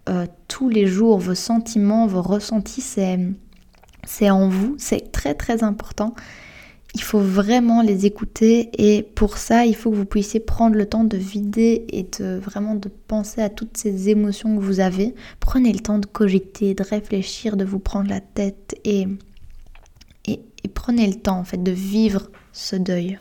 [0.10, 6.14] euh, tous les jours, vos sentiments, vos ressentis, c'est en vous, c'est très très important.
[6.96, 10.86] Il faut vraiment les écouter et pour ça, il faut que vous puissiez prendre le
[10.86, 15.16] temps de vider et de vraiment de penser à toutes ces émotions que vous avez.
[15.40, 19.08] Prenez le temps de cogiter, de réfléchir, de vous prendre la tête et,
[20.28, 20.40] et,
[20.76, 23.18] prenez le temps en fait de vivre ce deuil.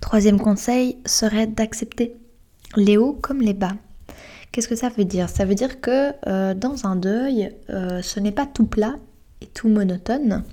[0.00, 2.16] Troisième conseil serait d'accepter
[2.76, 3.76] les hauts comme les bas.
[4.50, 5.28] Qu'est-ce que ça veut dire?
[5.28, 8.96] Ça veut dire que euh, dans un deuil, euh, ce n'est pas tout plat
[9.40, 10.44] et tout monotone.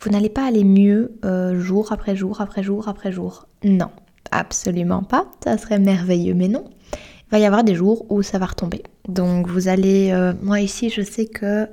[0.00, 3.46] Vous n'allez pas aller mieux euh, jour après jour après jour après jour.
[3.64, 3.90] Non,
[4.30, 5.30] absolument pas.
[5.44, 6.64] Ça serait merveilleux, mais non.
[6.92, 8.82] Il va y avoir des jours où ça va retomber.
[9.08, 10.12] Donc vous allez...
[10.42, 11.68] moi ici, je sais que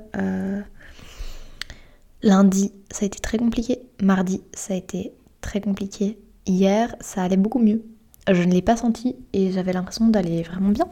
[2.22, 3.80] lundi, ça a été très compliqué.
[4.02, 6.18] Mardi, ça a été très compliqué.
[6.46, 7.82] Hier, ça allait beaucoup mieux.
[8.30, 10.88] Je ne l'ai pas senti et j'avais l'impression d'aller vraiment bien.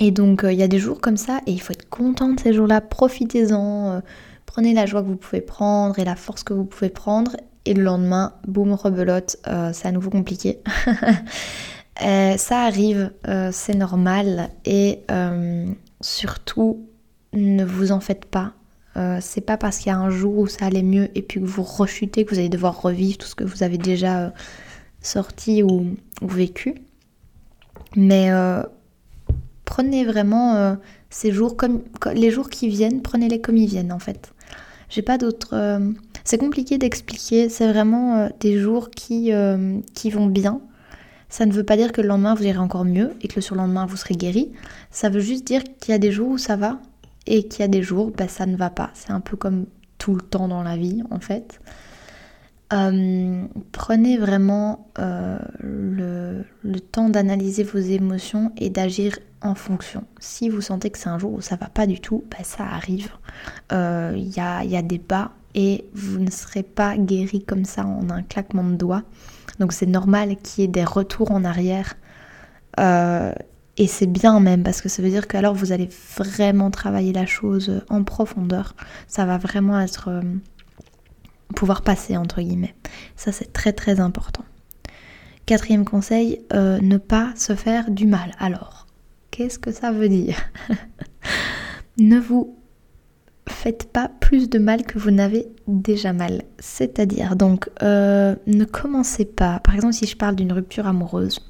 [0.00, 2.30] Et donc euh, il y a des jours comme ça et il faut être content
[2.30, 4.00] de ces jours-là, profitez-en, euh,
[4.48, 7.36] prenez la joie que vous pouvez prendre et la force que vous pouvez prendre.
[7.66, 10.60] Et le lendemain, boum, rebelote, euh, c'est à nouveau compliqué.
[12.00, 13.12] ça arrive,
[13.52, 14.48] c'est normal.
[14.64, 15.00] Et
[16.00, 16.88] surtout,
[17.34, 18.54] ne vous en faites pas.
[19.20, 21.44] c'est pas parce qu'il y a un jour où ça allait mieux et puis que
[21.44, 24.32] vous rechutez que vous allez devoir revivre tout ce que vous avez déjà
[25.02, 26.76] sorti ou, ou vécu.
[27.96, 28.30] Mais
[29.68, 30.74] prenez vraiment euh,
[31.10, 31.82] ces jours comme,
[32.14, 34.32] les jours qui viennent, prenez-les comme ils viennent en fait.
[34.88, 35.54] J'ai pas d'autres.
[35.54, 35.92] Euh,
[36.24, 37.48] c'est compliqué d'expliquer.
[37.48, 39.32] C'est vraiment euh, des jours qui,
[39.94, 40.60] qui vont bien.
[41.28, 43.42] Ça ne veut pas dire que le lendemain vous irez encore mieux et que le
[43.42, 44.52] surlendemain vous serez guéri.
[44.90, 46.78] Ça veut juste dire qu'il y a des jours où ça va
[47.26, 48.90] et qu'il y a des jours où bah, ça ne va pas.
[48.94, 49.66] C'est un peu comme
[49.98, 51.60] tout le temps dans la vie en fait.
[52.68, 60.04] Prenez vraiment le, le, temps d'analyser vos émotions et d'agir en fonction.
[60.18, 62.64] Si vous sentez que c'est un jour où ça va pas du tout, bah, ça
[62.64, 63.10] arrive.
[63.70, 68.10] Il euh, y, a, des bas et vous ne serez pas guéri comme ça en
[68.10, 69.02] un claquement de doigts.
[69.58, 71.94] Donc c'est normal qu'il y ait des retours en arrière.
[72.78, 73.32] Euh,
[73.76, 77.26] et c'est bien même parce que ça veut dire qu'alors vous allez vraiment travailler la
[77.26, 78.74] chose en profondeur.
[79.06, 80.22] Ça va vraiment être euh,
[81.54, 82.74] pouvoir passer entre guillemets.
[83.16, 84.44] Ça c'est très très important.
[85.46, 88.32] Quatrième conseil, ne pas se faire du mal.
[88.38, 88.78] Alors,
[89.38, 90.36] Qu'est-ce que ça veut dire?
[92.00, 92.56] Ne vous
[93.48, 96.42] faites pas plus de mal que vous n'avez déjà mal.
[96.60, 101.40] C'est-à-dire, donc, euh, ne commencez pas, par exemple si je parle d'une rupture amoureuse,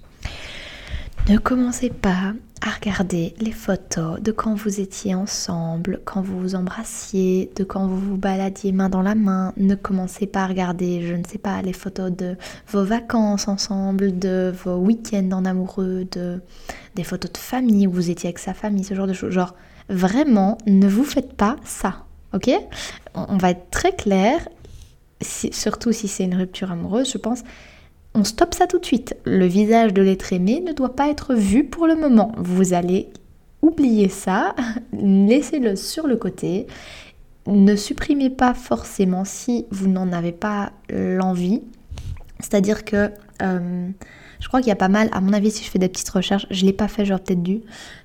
[1.28, 6.54] ne commencez pas à regarder les photos de quand vous étiez ensemble, quand vous vous
[6.54, 9.52] embrassiez, de quand vous vous baladiez main dans la main.
[9.57, 12.37] Ne commencez pas à regarder, je ne sais pas, les photos de
[12.68, 16.40] vos vacances ensemble, de vos week-ends en amoureux, de
[16.96, 19.33] des photos de famille où vous étiez avec sa famille, ce genre de choses.
[19.33, 19.54] Genre,
[19.88, 22.04] vraiment, ne vous faites pas ça,
[22.35, 22.50] ok?
[23.14, 24.48] On va être très clair,
[25.20, 27.44] surtout si c'est une rupture amoureuse, je pense
[28.18, 29.16] on stoppe ça tout de suite.
[29.24, 32.33] Le visage de l'être aimé ne doit pas être vu pour le moment.
[32.37, 33.09] Vous allez
[33.62, 34.54] oublier ça,
[34.92, 36.66] laissez-le sur le côté.
[37.46, 41.62] Ne supprimez pas forcément si vous n'en avez pas l'envie.
[42.40, 43.11] C'est-à-dire que
[43.42, 43.88] euh,
[44.40, 46.09] je crois qu'il y a pas mal, à mon avis, si je fais des petites
[46.11, 47.62] recherches, je l'ai pas fait, j'aurais peut-être dû.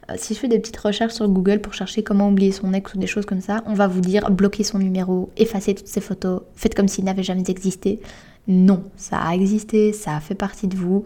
[0.09, 2.93] Euh, si je fais des petites recherches sur Google pour chercher comment oublier son ex
[2.93, 6.01] ou des choses comme ça, on va vous dire bloquer son numéro, effacer toutes ses
[6.01, 7.99] photos, faites comme s'il n'avait jamais existé.
[8.47, 11.05] Non, ça a existé, ça a fait partie de vous.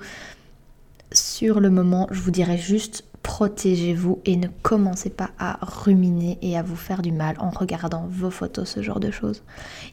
[1.11, 6.57] Sur le moment, je vous dirais juste protégez-vous et ne commencez pas à ruminer et
[6.57, 9.43] à vous faire du mal en regardant vos photos, ce genre de choses.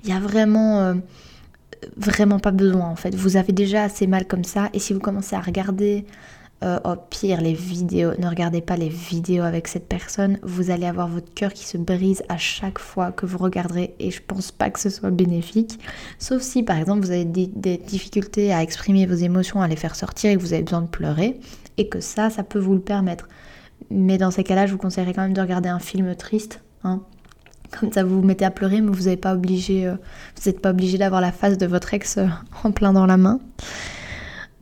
[0.04, 0.94] Il y a vraiment, euh,
[1.96, 3.12] vraiment pas besoin en fait.
[3.14, 6.07] Vous avez déjà assez mal comme ça et si vous commencez à regarder
[6.85, 10.38] au pire, les vidéos, ne regardez pas les vidéos avec cette personne.
[10.42, 14.11] Vous allez avoir votre cœur qui se brise à chaque fois que vous regarderez et
[14.11, 15.79] je pense pas que ce soit bénéfique.
[16.18, 19.96] Sauf si par exemple vous avez des, difficultés à exprimer vos émotions, à les faire
[19.96, 21.38] sortir et que vous avez besoin de pleurer
[21.77, 23.29] et que ça, ça peut vous le permettre.
[23.90, 26.61] Mais dans ces cas-là, je vous conseillerais quand même de regarder un film triste.
[26.85, 27.03] Hein.
[27.79, 29.96] Comme ça, vous vous mettez à pleurer, mais vous n'êtes pas obligé, euh,
[30.64, 32.27] obligé d'avoir la face de votre ex euh,
[32.62, 33.40] en plein dans la main.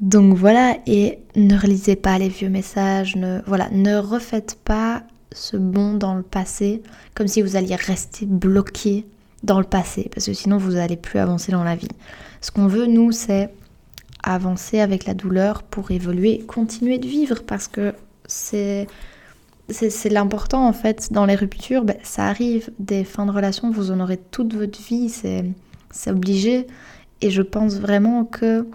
[0.02, 5.56] Donc voilà, et ne relisez pas les vieux messages, ne, voilà, ne refaites pas ce
[5.56, 6.82] bond dans le passé
[7.14, 9.06] comme si vous alliez rester bloqué
[9.44, 11.88] dans le passé, parce que sinon vous n'allez plus avancer dans la vie.
[12.40, 13.54] Ce qu'on veut, nous, c'est
[14.24, 17.94] avancer avec la douleur pour évoluer, continuer de vivre, parce que
[18.26, 18.88] c'est
[19.68, 23.92] c'est l'important en fait dans les ruptures, ben, ça arrive des fins de relation, vous
[23.92, 26.66] en aurez toute votre vie, c'est obligé.
[27.20, 28.66] Et je pense vraiment que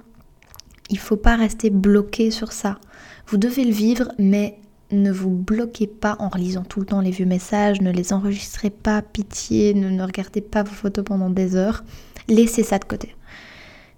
[0.89, 2.79] il faut pas rester bloqué sur ça.
[3.27, 4.59] Vous devez le vivre, mais
[4.91, 8.69] ne vous bloquez pas en relisant tout le temps les vieux messages, ne les enregistrez
[8.69, 11.83] pas, pitié, ne, ne regardez pas vos photos pendant des heures.
[12.29, 13.15] Laissez ça de côté.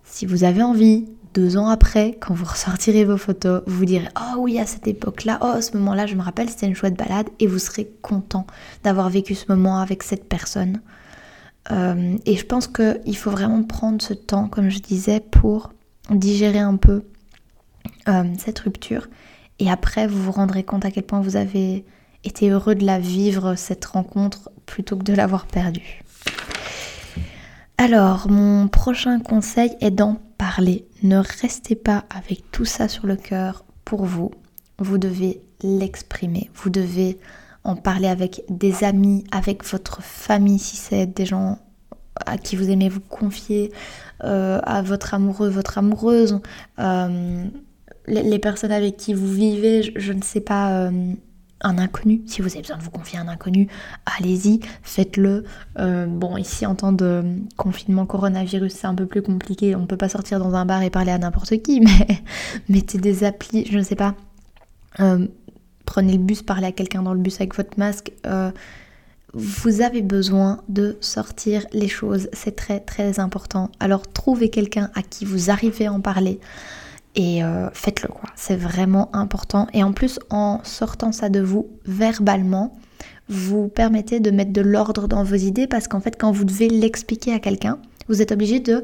[0.04, 4.38] Si vous avez envie, deux ans après, quand vous ressortirez vos photos, vous direz Oh
[4.40, 7.48] oui, à cette époque-là, oh, ce moment-là, je me rappelle, c'était une chouette balade, et
[7.48, 8.48] vous serez content
[8.84, 10.82] d'avoir vécu ce moment avec cette personne.
[11.72, 15.72] Euh, et je pense qu'il faut vraiment prendre ce temps, comme je disais, pour
[16.12, 17.04] digérer un peu
[18.08, 19.08] euh, cette rupture
[19.60, 21.86] Et après, vous vous rendrez compte à quel point vous avez
[22.24, 26.04] été heureux de la vivre, cette rencontre, plutôt que de l'avoir perdue.
[27.78, 30.86] Alors, mon prochain conseil est d'en parler.
[31.02, 34.32] Ne restez pas avec tout ça sur le cœur pour vous.
[34.80, 36.50] Vous devez l'exprimer.
[36.56, 37.20] Vous devez
[37.64, 41.60] en parler avec des amis, avec votre famille, si c'est des gens
[42.26, 43.72] à qui vous aimez vous confier,
[44.26, 46.42] euh, à votre amoureux, votre amoureuse,
[46.80, 47.46] euh,
[48.08, 51.14] les, personnes avec qui vous vivez, je, ne sais pas, euh,
[51.62, 52.22] un inconnu.
[52.26, 53.70] Si vous avez besoin de vous confier à un inconnu,
[54.18, 55.46] allez-y, faites-le.
[55.78, 57.24] bon, ici en temps de
[57.56, 59.74] confinement coronavirus, c'est un peu plus compliqué.
[59.76, 62.22] On ne peut pas sortir dans un bar et parler à n'importe qui, mais
[62.68, 64.16] mettez des applis, je ne sais pas.
[65.86, 68.12] prenez le bus, parlez à quelqu'un dans le bus avec votre masque
[69.34, 73.70] vous avez besoin de sortir les choses, c'est très très important.
[73.80, 76.40] Alors trouvez quelqu'un à qui vous arrivez à en parler
[77.16, 79.68] et euh, faites-le quoi, c'est vraiment important.
[79.74, 82.78] Et en plus en sortant ça de vous verbalement,
[83.28, 86.70] vous permettez de mettre de l'ordre dans vos idées parce qu'en fait quand vous devez
[86.70, 88.84] l'expliquer à quelqu'un, vous êtes obligé de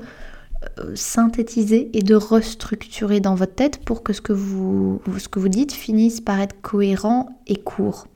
[0.79, 5.39] euh, synthétiser et de restructurer dans votre tête pour que ce que vous, ce que
[5.39, 8.07] vous dites finisse par être cohérent et court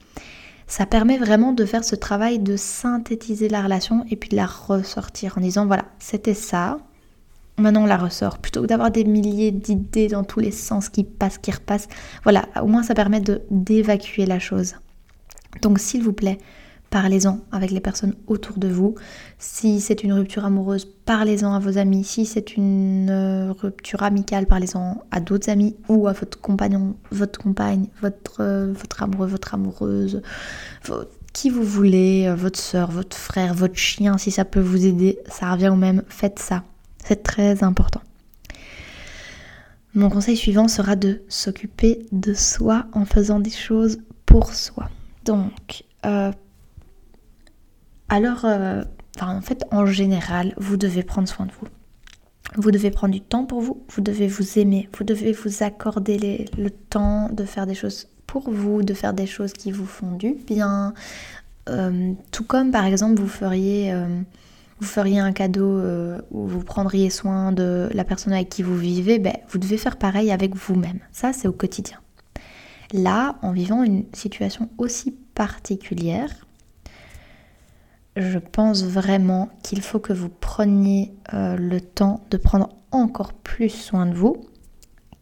[0.69, 4.45] ça permet vraiment de faire ce travail de synthétiser la relation et puis de la
[4.45, 6.77] ressortir en disant voilà, c'était ça,
[7.57, 8.37] maintenant on la ressort.
[8.37, 11.87] Plutôt que d'avoir des milliers d'idées dans tous les sens qui passent, qui repassent,
[12.23, 14.75] voilà, au moins ça permet de d'évacuer la chose.
[15.63, 16.37] Donc s'il vous plaît,
[16.89, 18.95] parlez-en avec les personnes autour de vous.
[19.37, 22.03] Si c'est une rupture amoureuse, parlez-en à vos amis.
[22.03, 27.39] Si c'est une euh, rupture amicale, parlez-en à d'autres amis ou à votre compagnon, votre
[27.39, 30.21] compagne, votre, euh, votre amoureux, votre amoureuse,
[31.33, 35.19] qui vous voulez, euh, votre soeur, votre frère, votre chien, si ça peut vous aider,
[35.27, 36.03] ça revient au même.
[36.09, 36.63] Faites ça.
[37.03, 38.01] C'est très important.
[39.95, 44.89] Mon conseil suivant sera de s'occuper de soi en faisant des choses pour soi.
[45.25, 45.83] Donc,
[48.09, 48.83] alors, euh,
[49.21, 51.67] en fait, en général, vous devez prendre soin de vous.
[52.55, 56.45] Vous devez prendre du temps pour vous, vous devez vous aimer, vous devez vous accorder
[56.57, 60.15] le temps de faire des choses pour vous, de faire des choses qui vous font
[60.15, 60.95] du bien.
[61.69, 64.07] Euh, tout comme par exemple vous feriez, euh,
[64.79, 65.79] vous feriez un cadeau
[66.31, 69.97] où vous prendriez soin de la personne avec qui vous vivez, ben, vous devez faire
[69.97, 70.99] pareil avec vous-même.
[71.11, 71.99] Ça c'est au quotidien.
[72.93, 76.31] Là, en vivant une situation aussi particulière,
[78.19, 83.69] je pense vraiment qu'il faut que vous preniez euh, le temps de prendre encore plus
[83.69, 84.37] soin de vous,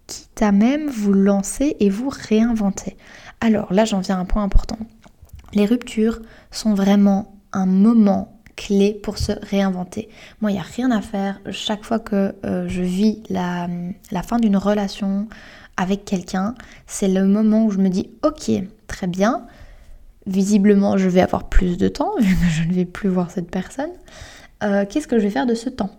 [0.08, 2.98] quitte à même vous lancer et vous réinventer.
[3.42, 4.80] Alors là, j'en viens à un point important.
[5.54, 6.20] Les ruptures
[6.52, 10.10] sont vraiment un moment clé pour se réinventer.
[10.42, 11.40] Moi, il n'y a rien à faire.
[11.52, 13.68] Chaque fois que euh, je vis la,
[14.12, 15.28] la fin d'une relation
[15.78, 16.56] avec quelqu'un,
[16.88, 18.52] c'est le moment où je me dis, ok,
[18.88, 19.46] très bien,
[20.28, 23.50] visiblement je vais avoir plus de temps vu que je ne vais plus voir cette
[23.50, 23.92] personne.
[24.64, 25.92] Euh, qu'est-ce que je vais faire de ce temps?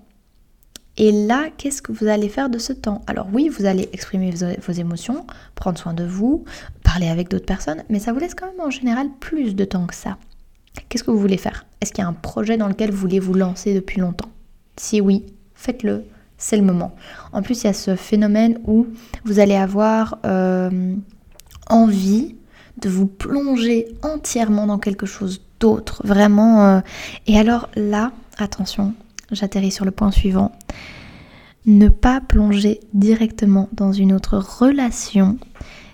[1.01, 3.03] Et là, qu'est-ce que vous allez faire de ce temps?
[3.07, 6.45] Alors oui, vous allez exprimer vos, émotions, prendre soin de vous,
[6.83, 9.87] parler avec d'autres personnes, mais ça vous laisse quand même en général plus de temps
[9.87, 10.19] que ça.
[10.88, 11.67] Qu'est-ce que vous voulez faire?
[11.81, 14.29] Est-ce qu'il y a un projet dans lequel vous voulez vous lancer depuis longtemps?
[14.77, 16.05] Si oui, faites-le,
[16.37, 16.95] c'est le moment.
[17.33, 18.88] En plus, il y a ce phénomène où
[19.25, 20.97] vous allez avoir euh,
[21.69, 22.35] envie
[22.81, 26.64] de vous plonger entièrement dans quelque chose d'autre, vraiment.
[26.64, 26.81] Euh,
[27.27, 28.95] et alors là, attention,
[29.31, 30.53] j'atterris sur le point suivant.
[31.67, 35.38] Ne pas plonger directement dans une autre relation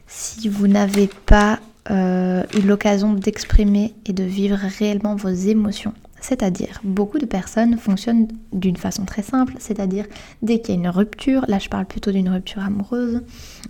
[0.07, 1.59] si vous n'avez pas
[1.90, 5.94] euh, eu l'occasion d'exprimer et de vivre réellement vos émotions.
[6.26, 10.06] C'est-à-dire, beaucoup de personnes fonctionnent d'une façon très simple, c'est-à-dire
[10.40, 13.20] dès qu'il y a une rupture, là je parle plutôt d'une rupture amoureuse,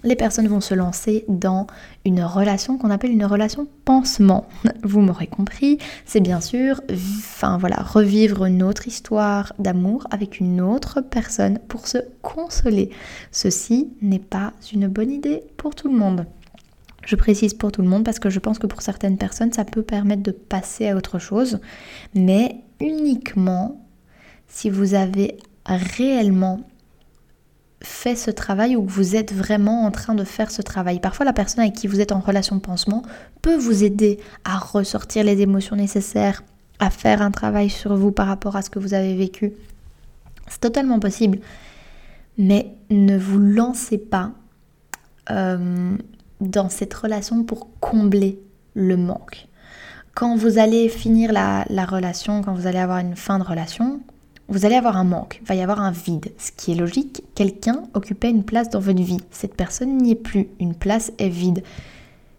[0.05, 1.67] les personnes vont se lancer dans
[2.05, 4.47] une relation qu'on appelle une relation pansement.
[4.85, 10.61] Vous m'aurez compris, c'est bien sûr, enfin voilà, revivre une autre histoire d'amour avec une
[10.61, 12.91] autre personne pour se consoler.
[13.33, 16.25] Ceci n'est pas une bonne idée pour tout le monde.
[17.07, 19.65] Je précise pour tout le monde parce que je pense que pour certaines personnes, ça
[19.65, 21.61] peut permettre de passer à autre chose,
[22.15, 23.87] mais uniquement
[24.47, 26.61] si vous avez réellement
[27.83, 31.01] fait ce travail ou que vous êtes vraiment en train de faire ce travail.
[31.01, 33.03] Parfois, la personne avec qui vous êtes en relation de pansement
[33.43, 36.43] peut vous aider à ressortir les émotions nécessaires,
[36.79, 39.53] à faire un travail sur vous par rapport à ce que vous avez vécu.
[40.49, 41.39] C'est totalement possible.
[42.39, 44.33] Mais ne vous lancez pas
[45.31, 45.97] euh,
[46.49, 48.39] dans cette relation pour combler
[48.75, 49.49] le manque.
[50.15, 54.01] Quand vous allez finir la, relation, quand vous allez avoir une fin de relation,
[54.49, 56.33] vous allez avoir un manque, il va y avoir un vide.
[56.39, 59.21] Ce qui est logique, quelqu'un occupait une place dans votre vie.
[59.31, 61.63] Cette personne n'y est plus, une place est vide.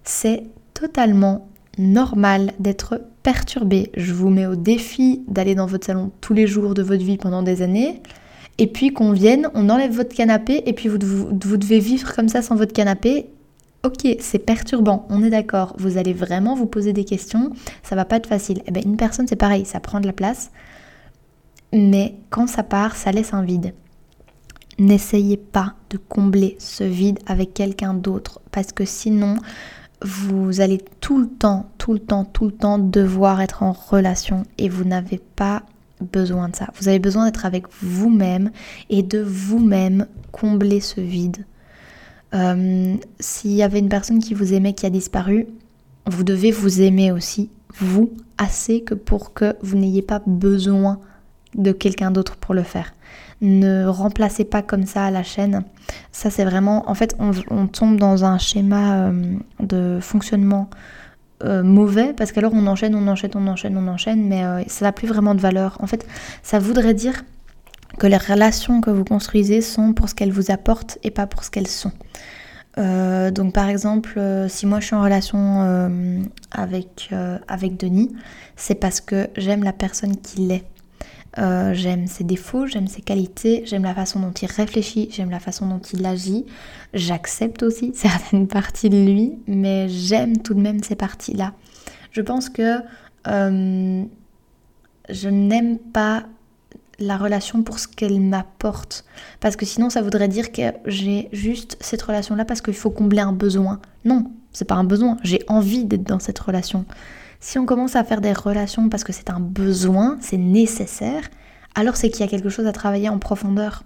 [0.03, 0.43] C'est
[0.73, 1.47] totalement
[1.77, 3.91] normal d'être perturbé.
[3.97, 7.17] Je vous mets au défi d'aller dans votre salon tous les jours de votre vie
[7.17, 8.01] pendant des années.
[8.57, 12.41] Et puis qu'on vienne, on enlève votre canapé et puis vous, devez vivre comme ça
[12.41, 13.27] sans votre canapé.
[13.85, 15.75] Ok, c'est perturbant, on est d'accord.
[15.77, 17.51] Vous allez vraiment vous poser des questions,
[17.83, 18.63] ça va pas être facile.
[18.65, 20.49] Eh bien, une personne, c'est pareil, ça prend de la place.
[21.71, 23.75] Mais quand ça part, ça laisse un vide.
[24.79, 29.35] N'essayez pas de combler ce vide avec quelqu'un d'autre parce que sinon,
[30.01, 34.45] vous allez tout le temps, tout le temps, tout le temps devoir être en relation
[34.57, 35.61] et vous n'avez pas
[36.01, 36.69] besoin de ça.
[36.81, 38.49] Vous avez besoin d'être avec vous-même
[38.89, 41.45] et de vous-même combler ce vide.
[42.35, 45.47] Euh, s'il y avait une personne qui vous aimait qui a disparu,
[46.05, 50.99] vous devez vous aimer aussi, vous, assez que pour que vous n'ayez pas besoin
[51.55, 52.93] de quelqu'un d'autre pour le faire.
[53.41, 55.63] Ne remplacez pas comme ça la chaîne.
[56.11, 56.89] Ça, c'est vraiment.
[56.89, 60.69] En fait, on, tombe dans un schéma euh, de fonctionnement
[61.43, 64.91] euh, mauvais parce qu'alors on enchaîne, on enchaîne, on enchaîne, on enchaîne, mais ça n'a
[64.91, 65.77] plus vraiment de valeur.
[65.81, 66.05] En fait,
[66.43, 67.23] ça voudrait dire
[67.97, 71.43] que les relations que vous construisez sont pour ce qu'elles vous apportent et pas pour
[71.43, 71.91] ce qu'elles sont.
[72.77, 74.19] donc par exemple,
[74.49, 77.09] si moi je suis en relation avec,
[77.47, 78.15] avec Denis,
[78.55, 80.65] c'est parce que j'aime la personne qu'il est.
[81.37, 85.41] Euh, j'aime ses défauts, j'aime ses qualités, j'aime la façon dont il réfléchit, j'aime la
[85.41, 86.45] façon dont il agit.
[86.93, 91.53] J'accepte aussi certaines parties de lui, mais j'aime tout de même ces parties-là.
[92.11, 92.79] Je pense que
[93.27, 94.03] euh,
[95.09, 96.23] je n'aime pas
[96.99, 99.05] la relation pour ce qu'elle m'apporte.
[99.39, 103.21] Parce que sinon, ça voudrait dire que j'ai juste cette relation-là parce qu'il faut combler
[103.21, 103.79] un besoin.
[104.03, 105.17] Non, c'est pas un besoin.
[105.23, 106.85] J'ai envie d'être dans cette relation.
[107.39, 111.23] Si on commence à faire des relations parce que c'est un besoin, c'est nécessaire,
[111.75, 113.83] alors c'est qu'il y a quelque chose à travailler en profondeur.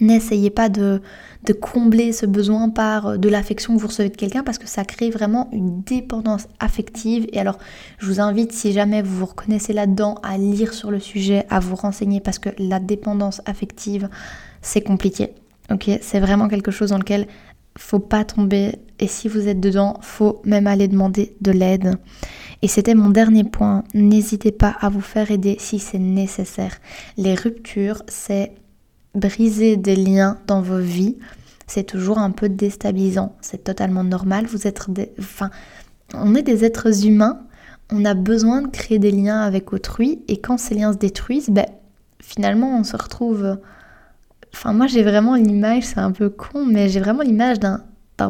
[0.00, 1.00] N'essayez pas de,
[1.44, 4.66] de, combler ce besoin par euh, de l'affection que vous recevez de quelqu'un parce que
[4.66, 7.26] ça crée vraiment une dépendance affective.
[7.32, 7.58] Et alors,
[7.98, 11.60] je vous invite, si jamais vous vous reconnaissez là-dedans, à lire sur le sujet, à
[11.60, 14.08] vous renseigner parce que la dépendance affective,
[14.62, 15.30] c'est compliqué.
[15.70, 17.26] Ok, c'est vraiment quelque chose dans lequel
[17.78, 18.76] faut pas tomber.
[18.98, 21.96] Et si vous êtes dedans, faut même aller demander de l'aide.
[22.62, 23.84] Et c'était mon dernier point.
[23.94, 26.78] N'hésitez pas à vous faire aider si c'est nécessaire.
[27.16, 28.52] Les ruptures, c'est
[29.14, 31.16] briser des liens dans vos vies.
[31.66, 33.36] C'est toujours un peu déstabilisant.
[33.40, 34.46] C'est totalement normal.
[34.46, 35.12] Vous êtes des...
[35.18, 35.50] enfin,
[36.12, 37.40] on est des êtres humains.
[37.92, 40.22] On a besoin de créer des liens avec autrui.
[40.28, 41.66] Et quand ces liens se détruisent, ben,
[42.20, 43.58] finalement, on se retrouve.
[44.52, 47.80] Enfin, moi, j'ai vraiment l'image, c'est un peu con, mais j'ai vraiment l'image d'un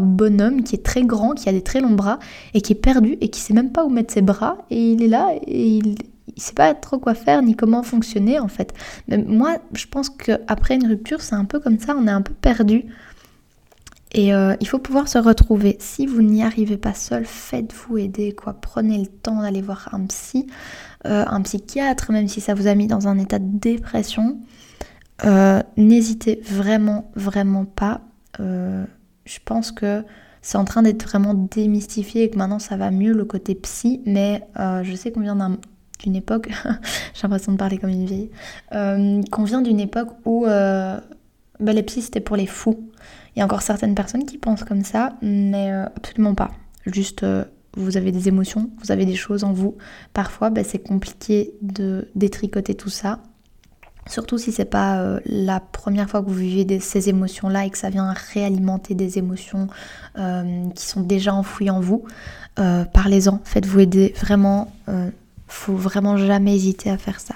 [0.01, 2.19] bonhomme qui est très grand, qui a des très longs bras
[2.55, 5.03] et qui est perdu et qui sait même pas où mettre ses bras et il
[5.03, 5.97] est là et il,
[6.29, 8.75] il sait pas trop quoi faire ni comment fonctionner en fait.
[9.09, 12.23] Mais moi, je pense qu'après une rupture, c'est un peu comme ça, on est un
[12.23, 12.87] peu perdu.
[14.15, 15.77] Et euh, il faut pouvoir se retrouver.
[15.81, 18.55] Si vous n'y arrivez pas seul, faites-vous aider, quoi.
[18.55, 20.47] Prenez le temps d'aller voir un psy,
[21.05, 24.39] euh, un psychiatre, même si ça vous a mis dans un état de dépression.
[25.25, 28.01] Euh, n'hésitez vraiment, vraiment pas
[29.27, 30.05] je pense que
[30.43, 34.03] c'est en train d'être vraiment démystifié et que maintenant ça va mieux le côté psy,
[34.07, 35.37] mais je sais qu'on vient
[36.01, 36.51] d'une époque,
[37.15, 38.31] j'ai l'impression de parler comme une vieille,
[38.73, 40.99] euh, qu'on vient d'une époque où euh,
[41.61, 42.91] bah, les psys c'était pour les fous.
[43.35, 46.53] Il y a encore certaines personnes qui pensent comme ça, mais absolument pas.
[46.87, 47.25] Juste
[47.77, 49.77] vous avez des émotions, vous avez des choses en vous.
[50.13, 53.21] Parfois, bah, c'est compliqué de détricoter tout ça.
[54.07, 57.79] Surtout si c'est pas euh, la première fois que vous vivez ces émotions-là et que
[57.79, 59.69] ça vient réalimenter des émotions
[60.19, 62.05] euh, qui sont déjà enfouies en vous,
[62.59, 64.15] euh, parlez-en, faites-vous aider.
[64.21, 64.73] Vraiment,
[65.47, 67.35] faut vraiment jamais hésiter à faire ça.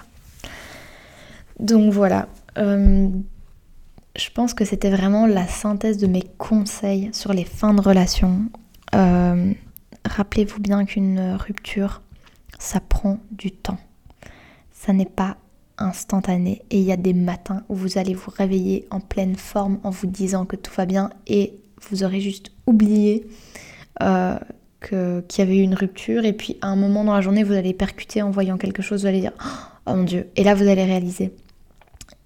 [1.61, 7.75] Donc voilà, je pense que c'était vraiment la synthèse de mes conseils sur les fins
[7.75, 8.43] de relation.
[10.05, 12.03] Rappelez-vous bien qu'une rupture,
[12.59, 13.79] ça prend du temps.
[14.73, 15.37] Ça n'est pas
[15.79, 19.79] instantané et il y a des matins où vous allez vous réveiller en pleine forme
[19.85, 21.55] en vous disant que tout va bien et
[21.89, 23.27] vous aurez juste oublié
[24.03, 24.39] euh,
[24.81, 27.55] qu'il y avait eu une rupture et puis à un moment dans la journée vous
[27.55, 29.33] allez percuter en voyant quelque chose, vous allez dire
[29.87, 31.33] oh mon dieu et là vous allez réaliser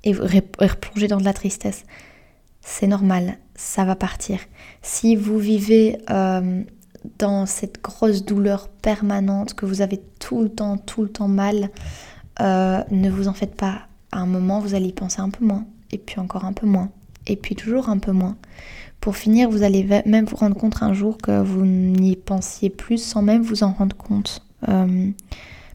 [0.04, 0.24] et vous
[0.58, 1.84] replonger dans de la tristesse.
[2.60, 4.38] C'est normal, ça va partir.
[4.82, 6.62] Si vous vivez euh,
[7.18, 11.70] dans cette grosse douleur permanente, que vous avez tout le temps, tout le temps mal,
[12.40, 13.82] euh, ne vous en faites pas.
[14.12, 16.66] À un moment, vous allez y penser un peu moins, et puis encore un peu
[16.66, 16.90] moins,
[17.26, 18.36] et puis toujours un peu moins.
[19.02, 22.98] Pour finir, vous allez même vous rendre compte un jour que vous n'y pensiez plus
[22.98, 24.46] sans même vous en rendre compte.
[24.68, 25.10] Euh,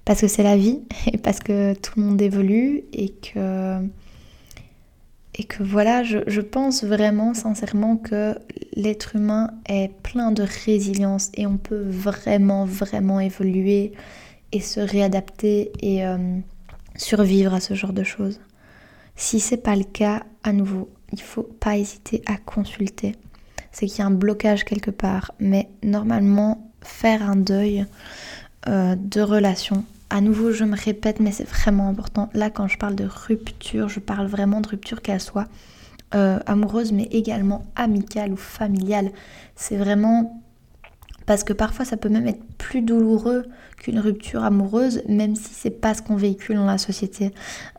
[0.06, 0.80] parce que c'est la vie
[1.12, 3.82] et parce que tout le monde évolue et que
[5.60, 8.34] voilà, je, pense vraiment sincèrement que
[8.78, 13.92] l'être humain est plein de résilience et on peut vraiment, vraiment évoluer
[14.54, 16.18] et se réadapter et euh,
[16.96, 18.40] survivre à ce genre de choses.
[19.18, 23.16] Si c'est pas le cas, à nouveau, il faut pas hésiter à consulter.
[23.72, 27.86] C'est qu'il y a un blocage quelque part, mais normalement, faire un deuil
[28.68, 32.30] euh, de relation à nouveau, je me répète, mais c'est vraiment important.
[32.34, 35.48] Là, quand je parle de rupture, je parle vraiment de rupture qu'elle soit
[36.16, 39.12] euh, amoureuse, mais également amicale ou familiale.
[39.56, 40.42] C'est vraiment
[41.28, 43.46] parce que parfois ça peut même être plus douloureux
[43.78, 47.32] qu'une rupture amoureuse, même si c'est pas ce qu'on véhicule dans la société.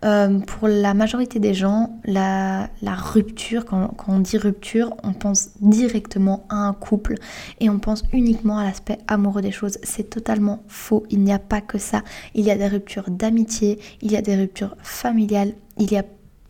[0.05, 6.47] Euh, pour la majorité des gens, la, rupture, quand, on dit rupture, on pense directement
[6.51, 7.15] à un couple
[7.59, 9.79] et on pense uniquement à l'aspect amoureux des choses.
[9.83, 11.05] C'est totalement faux.
[11.11, 12.03] Il n'y a pas que ça.
[12.35, 16.05] Il y a des ruptures d'amitié, il y a des ruptures familiales, il y a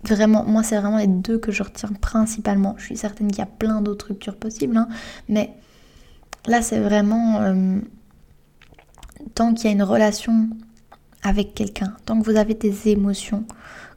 [0.05, 2.76] Vraiment, moi c'est vraiment les deux que je retiens principalement.
[2.78, 4.86] Je suis certaine qu'il y a plein d'autres ruptures possibles, hein,
[5.28, 5.57] mais
[6.47, 7.78] Là, c'est vraiment euh,
[9.34, 10.49] tant qu'il y a une relation
[11.22, 13.45] avec quelqu'un, tant que vous avez des émotions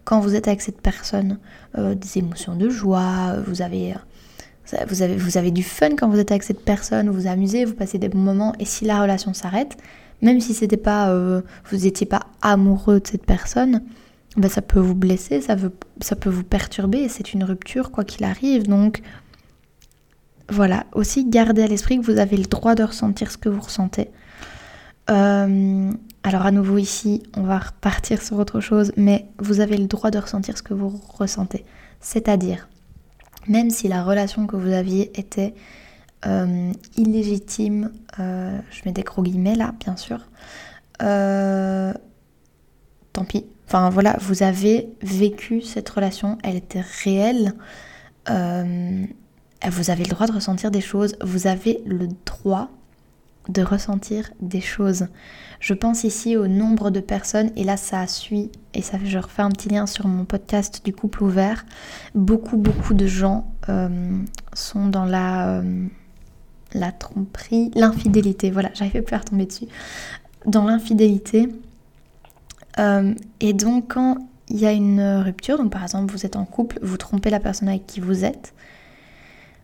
[0.03, 1.37] quand vous êtes avec cette personne,
[1.77, 3.93] euh, des émotions de joie, vous avez,
[4.87, 7.97] vous, avez, du fun quand vous êtes avec cette personne, vous vous amusez, vous passez
[7.97, 9.77] des bons moments, et si la relation s'arrête,
[10.21, 13.81] même si c'était pas, euh, vous n'étiez pas amoureux de cette personne,
[14.37, 15.55] ben ça peut vous blesser, ça,
[15.99, 19.01] ça peut vous perturber, c'est une rupture quoi qu'il arrive, donc
[20.51, 23.61] voilà, aussi gardez à l'esprit que vous avez le droit de ressentir ce que vous
[23.61, 24.11] ressentez.
[25.09, 25.91] Euh,
[26.23, 30.11] alors à nouveau ici, on va repartir sur autre chose, mais vous avez le droit
[30.11, 31.63] de ressentir ce que vous ressentez.
[32.01, 32.67] C'est-à-dire,
[33.47, 35.53] même si la relation que vous aviez était
[36.25, 40.19] euh, illégitime, euh, je mets des gros guillemets là, bien sûr,
[40.99, 41.93] tant
[43.25, 43.45] pis.
[43.67, 47.53] Enfin voilà, vous avez vécu cette relation, elle était réelle
[49.69, 52.69] vous avez le droit de ressentir des choses, vous avez le droit
[53.49, 55.07] de ressentir des choses.
[55.59, 59.41] Je pense ici au nombre de personnes, et là ça suit, et ça je refais
[59.41, 61.65] un petit lien sur mon podcast du couple ouvert.
[62.15, 64.17] Beaucoup, beaucoup de gens euh,
[64.53, 65.87] sont dans la, euh,
[66.73, 69.67] la tromperie, l'infidélité, voilà, j'arrivais plus à retomber dessus.
[70.45, 71.49] Dans l'infidélité.
[72.79, 74.17] Euh, et donc quand
[74.49, 77.39] il y a une rupture, donc par exemple vous êtes en couple, vous trompez la
[77.39, 78.53] personne avec qui vous êtes,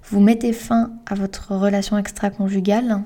[0.09, 3.03] vous mettez fin à votre relation extra-conjugale,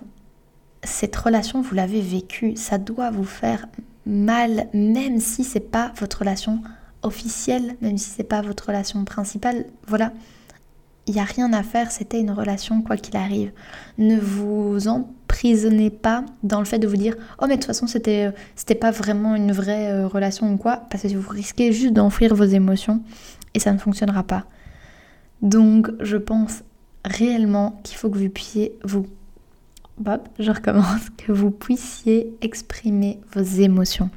[0.84, 3.68] cette relation, vous l'avez vécue, ça doit vous faire
[4.06, 6.62] mal, même si c'est pas votre relation
[7.04, 9.66] officielle, même si c'est pas votre relation principale.
[9.88, 10.12] Voilà,
[11.08, 13.52] il n'y a rien à faire, c'était une relation quoi qu'il arrive.
[13.98, 17.88] Ne vous emprisonnez pas dans le fait de vous dire oh mais de toute façon
[17.88, 21.94] c'était c'était pas vraiment une vraie euh, relation ou quoi parce que vous risquez juste
[21.94, 23.02] d'enfuir vos émotions
[23.54, 24.46] et ça ne fonctionnera pas.
[25.42, 26.64] Donc je pense
[27.06, 29.08] réellement qu'il faut que vous puissiez vous
[29.98, 34.10] Bob, je recommence, que vous puissiez exprimer vos émotions.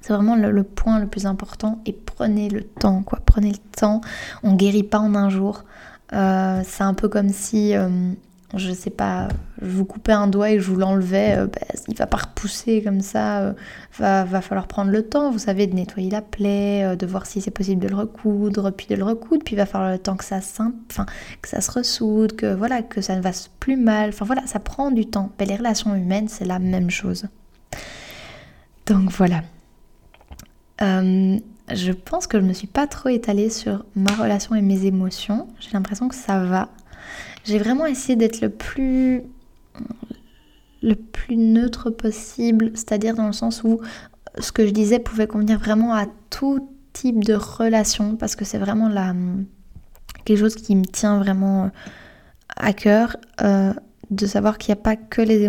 [0.00, 3.20] C'est vraiment le, point le plus important et prenez le temps, quoi.
[3.24, 4.02] Prenez le temps.
[4.42, 5.64] On guérit pas en un jour.
[6.12, 8.12] Euh, c'est un peu comme si euh,
[8.56, 9.28] je sais pas,
[9.60, 12.82] je vous coupais un doigt et je vous l'enlevais, euh, bah, il va pas repousser
[12.82, 13.52] comme ça, euh,
[13.98, 17.26] va, va falloir prendre le temps, vous savez, de nettoyer la plaie, euh, de voir
[17.26, 19.98] si c'est possible de le recoudre, puis de le recoudre, puis il va falloir le
[19.98, 23.30] temps que ça, se ressoude, que voilà, que ça ne va
[23.60, 25.30] plus mal, enfin voilà, ça prend du temps.
[25.38, 27.26] Mais les relations humaines, c'est la même chose.
[28.86, 29.42] Donc voilà.
[30.80, 34.84] je pense que je ne me suis pas trop étalée sur ma relation et mes
[34.84, 35.48] émotions.
[35.60, 36.68] J'ai l'impression que ça va.
[37.44, 39.22] J'ai vraiment essayé d'être le plus
[40.82, 43.80] le plus neutre possible, c'est-à-dire dans le sens où
[44.38, 48.58] ce que je disais pouvait convenir vraiment à tout type de relation parce que c'est
[48.58, 49.14] vraiment la,
[50.24, 51.70] quelque chose qui me tient vraiment
[52.56, 53.72] à cœur euh,
[54.10, 55.48] de savoir qu'il n'y a pas que les,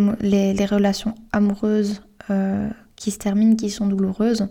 [0.54, 4.48] les, relations amoureuses euh, qui se terminent qui sont douloureuses.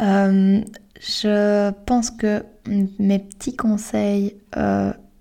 [0.00, 0.60] Euh,
[1.00, 2.44] je pense que
[2.98, 4.36] mes petits conseils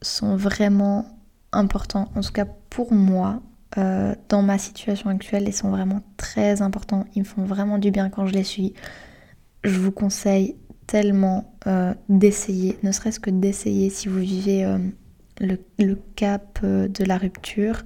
[0.02, 1.06] sont vraiment
[1.52, 3.42] importants, en tout cas pour moi,
[3.78, 7.06] euh, dans ma situation actuelle, ils sont vraiment très importants.
[7.16, 8.74] Ils me font vraiment du bien quand je les suis.
[9.64, 10.56] Je vous conseille
[10.88, 14.78] tellement euh, d'essayer, ne serait-ce que d'essayer si vous vivez euh,
[15.40, 17.84] le, le, cap de la rupture.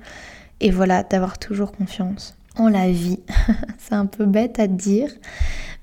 [0.59, 3.19] Et voilà, d'avoir toujours confiance en la vie.
[3.77, 5.11] C'est un peu bête à dire,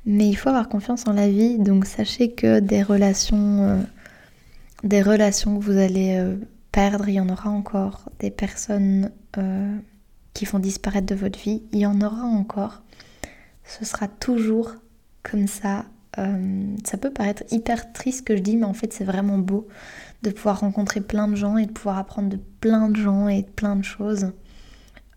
[0.05, 1.59] mais il faut avoir confiance en la vie.
[1.59, 3.85] Donc sachez que des relations
[4.83, 6.37] des relations que vous allez euh,
[6.72, 8.09] perdre, il y en aura encore.
[8.18, 9.78] Des personnes euh,
[10.35, 12.83] qui font disparaître de votre vie, il y en aura encore.
[13.64, 14.74] ce sera toujours
[15.22, 15.87] comme ça.
[16.18, 19.68] Euh, ça peut paraître hyper triste que je dis, mais en fait c'est vraiment beau
[20.22, 23.43] de pouvoir rencontrer plein de gens et de pouvoir apprendre de plein de gens et
[23.43, 24.33] de plein de choses.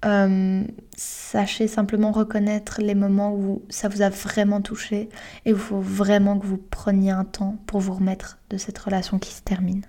[0.05, 0.63] Euh,
[0.95, 5.09] sachez simplement reconnaître les moments où ça vous a vraiment touché
[5.45, 9.17] et il faut vraiment que vous preniez un temps pour vous remettre de cette relation
[9.17, 9.83] qui se termine.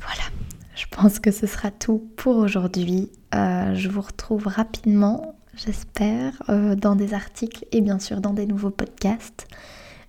[0.00, 0.30] Voilà,
[0.74, 3.10] je pense que ce sera tout pour aujourd'hui.
[3.34, 8.46] Euh, je vous retrouve rapidement, j'espère, euh, dans des articles et bien sûr dans des
[8.46, 9.48] nouveaux podcasts.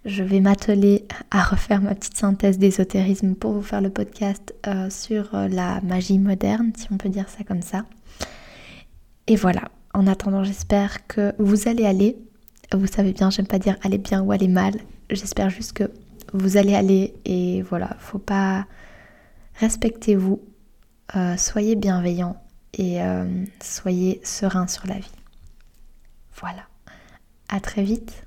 [0.05, 4.89] Je vais m'atteler à refaire ma petite synthèse d'ésotérisme pour vous faire le podcast euh,
[4.89, 7.83] sur la magie moderne, si on peut dire ça comme ça.
[9.27, 12.17] Et voilà, en attendant, j'espère que vous allez aller.
[12.73, 14.75] Vous savez bien, j'aime pas dire aller bien ou aller mal.
[15.09, 15.91] J'espère juste que
[16.33, 18.65] vous allez aller et voilà, faut pas
[19.55, 20.41] respectez-vous,
[21.15, 22.41] euh, soyez bienveillants
[22.73, 25.11] et euh, soyez serein sur la vie.
[26.35, 26.63] Voilà.
[27.49, 28.25] À très vite.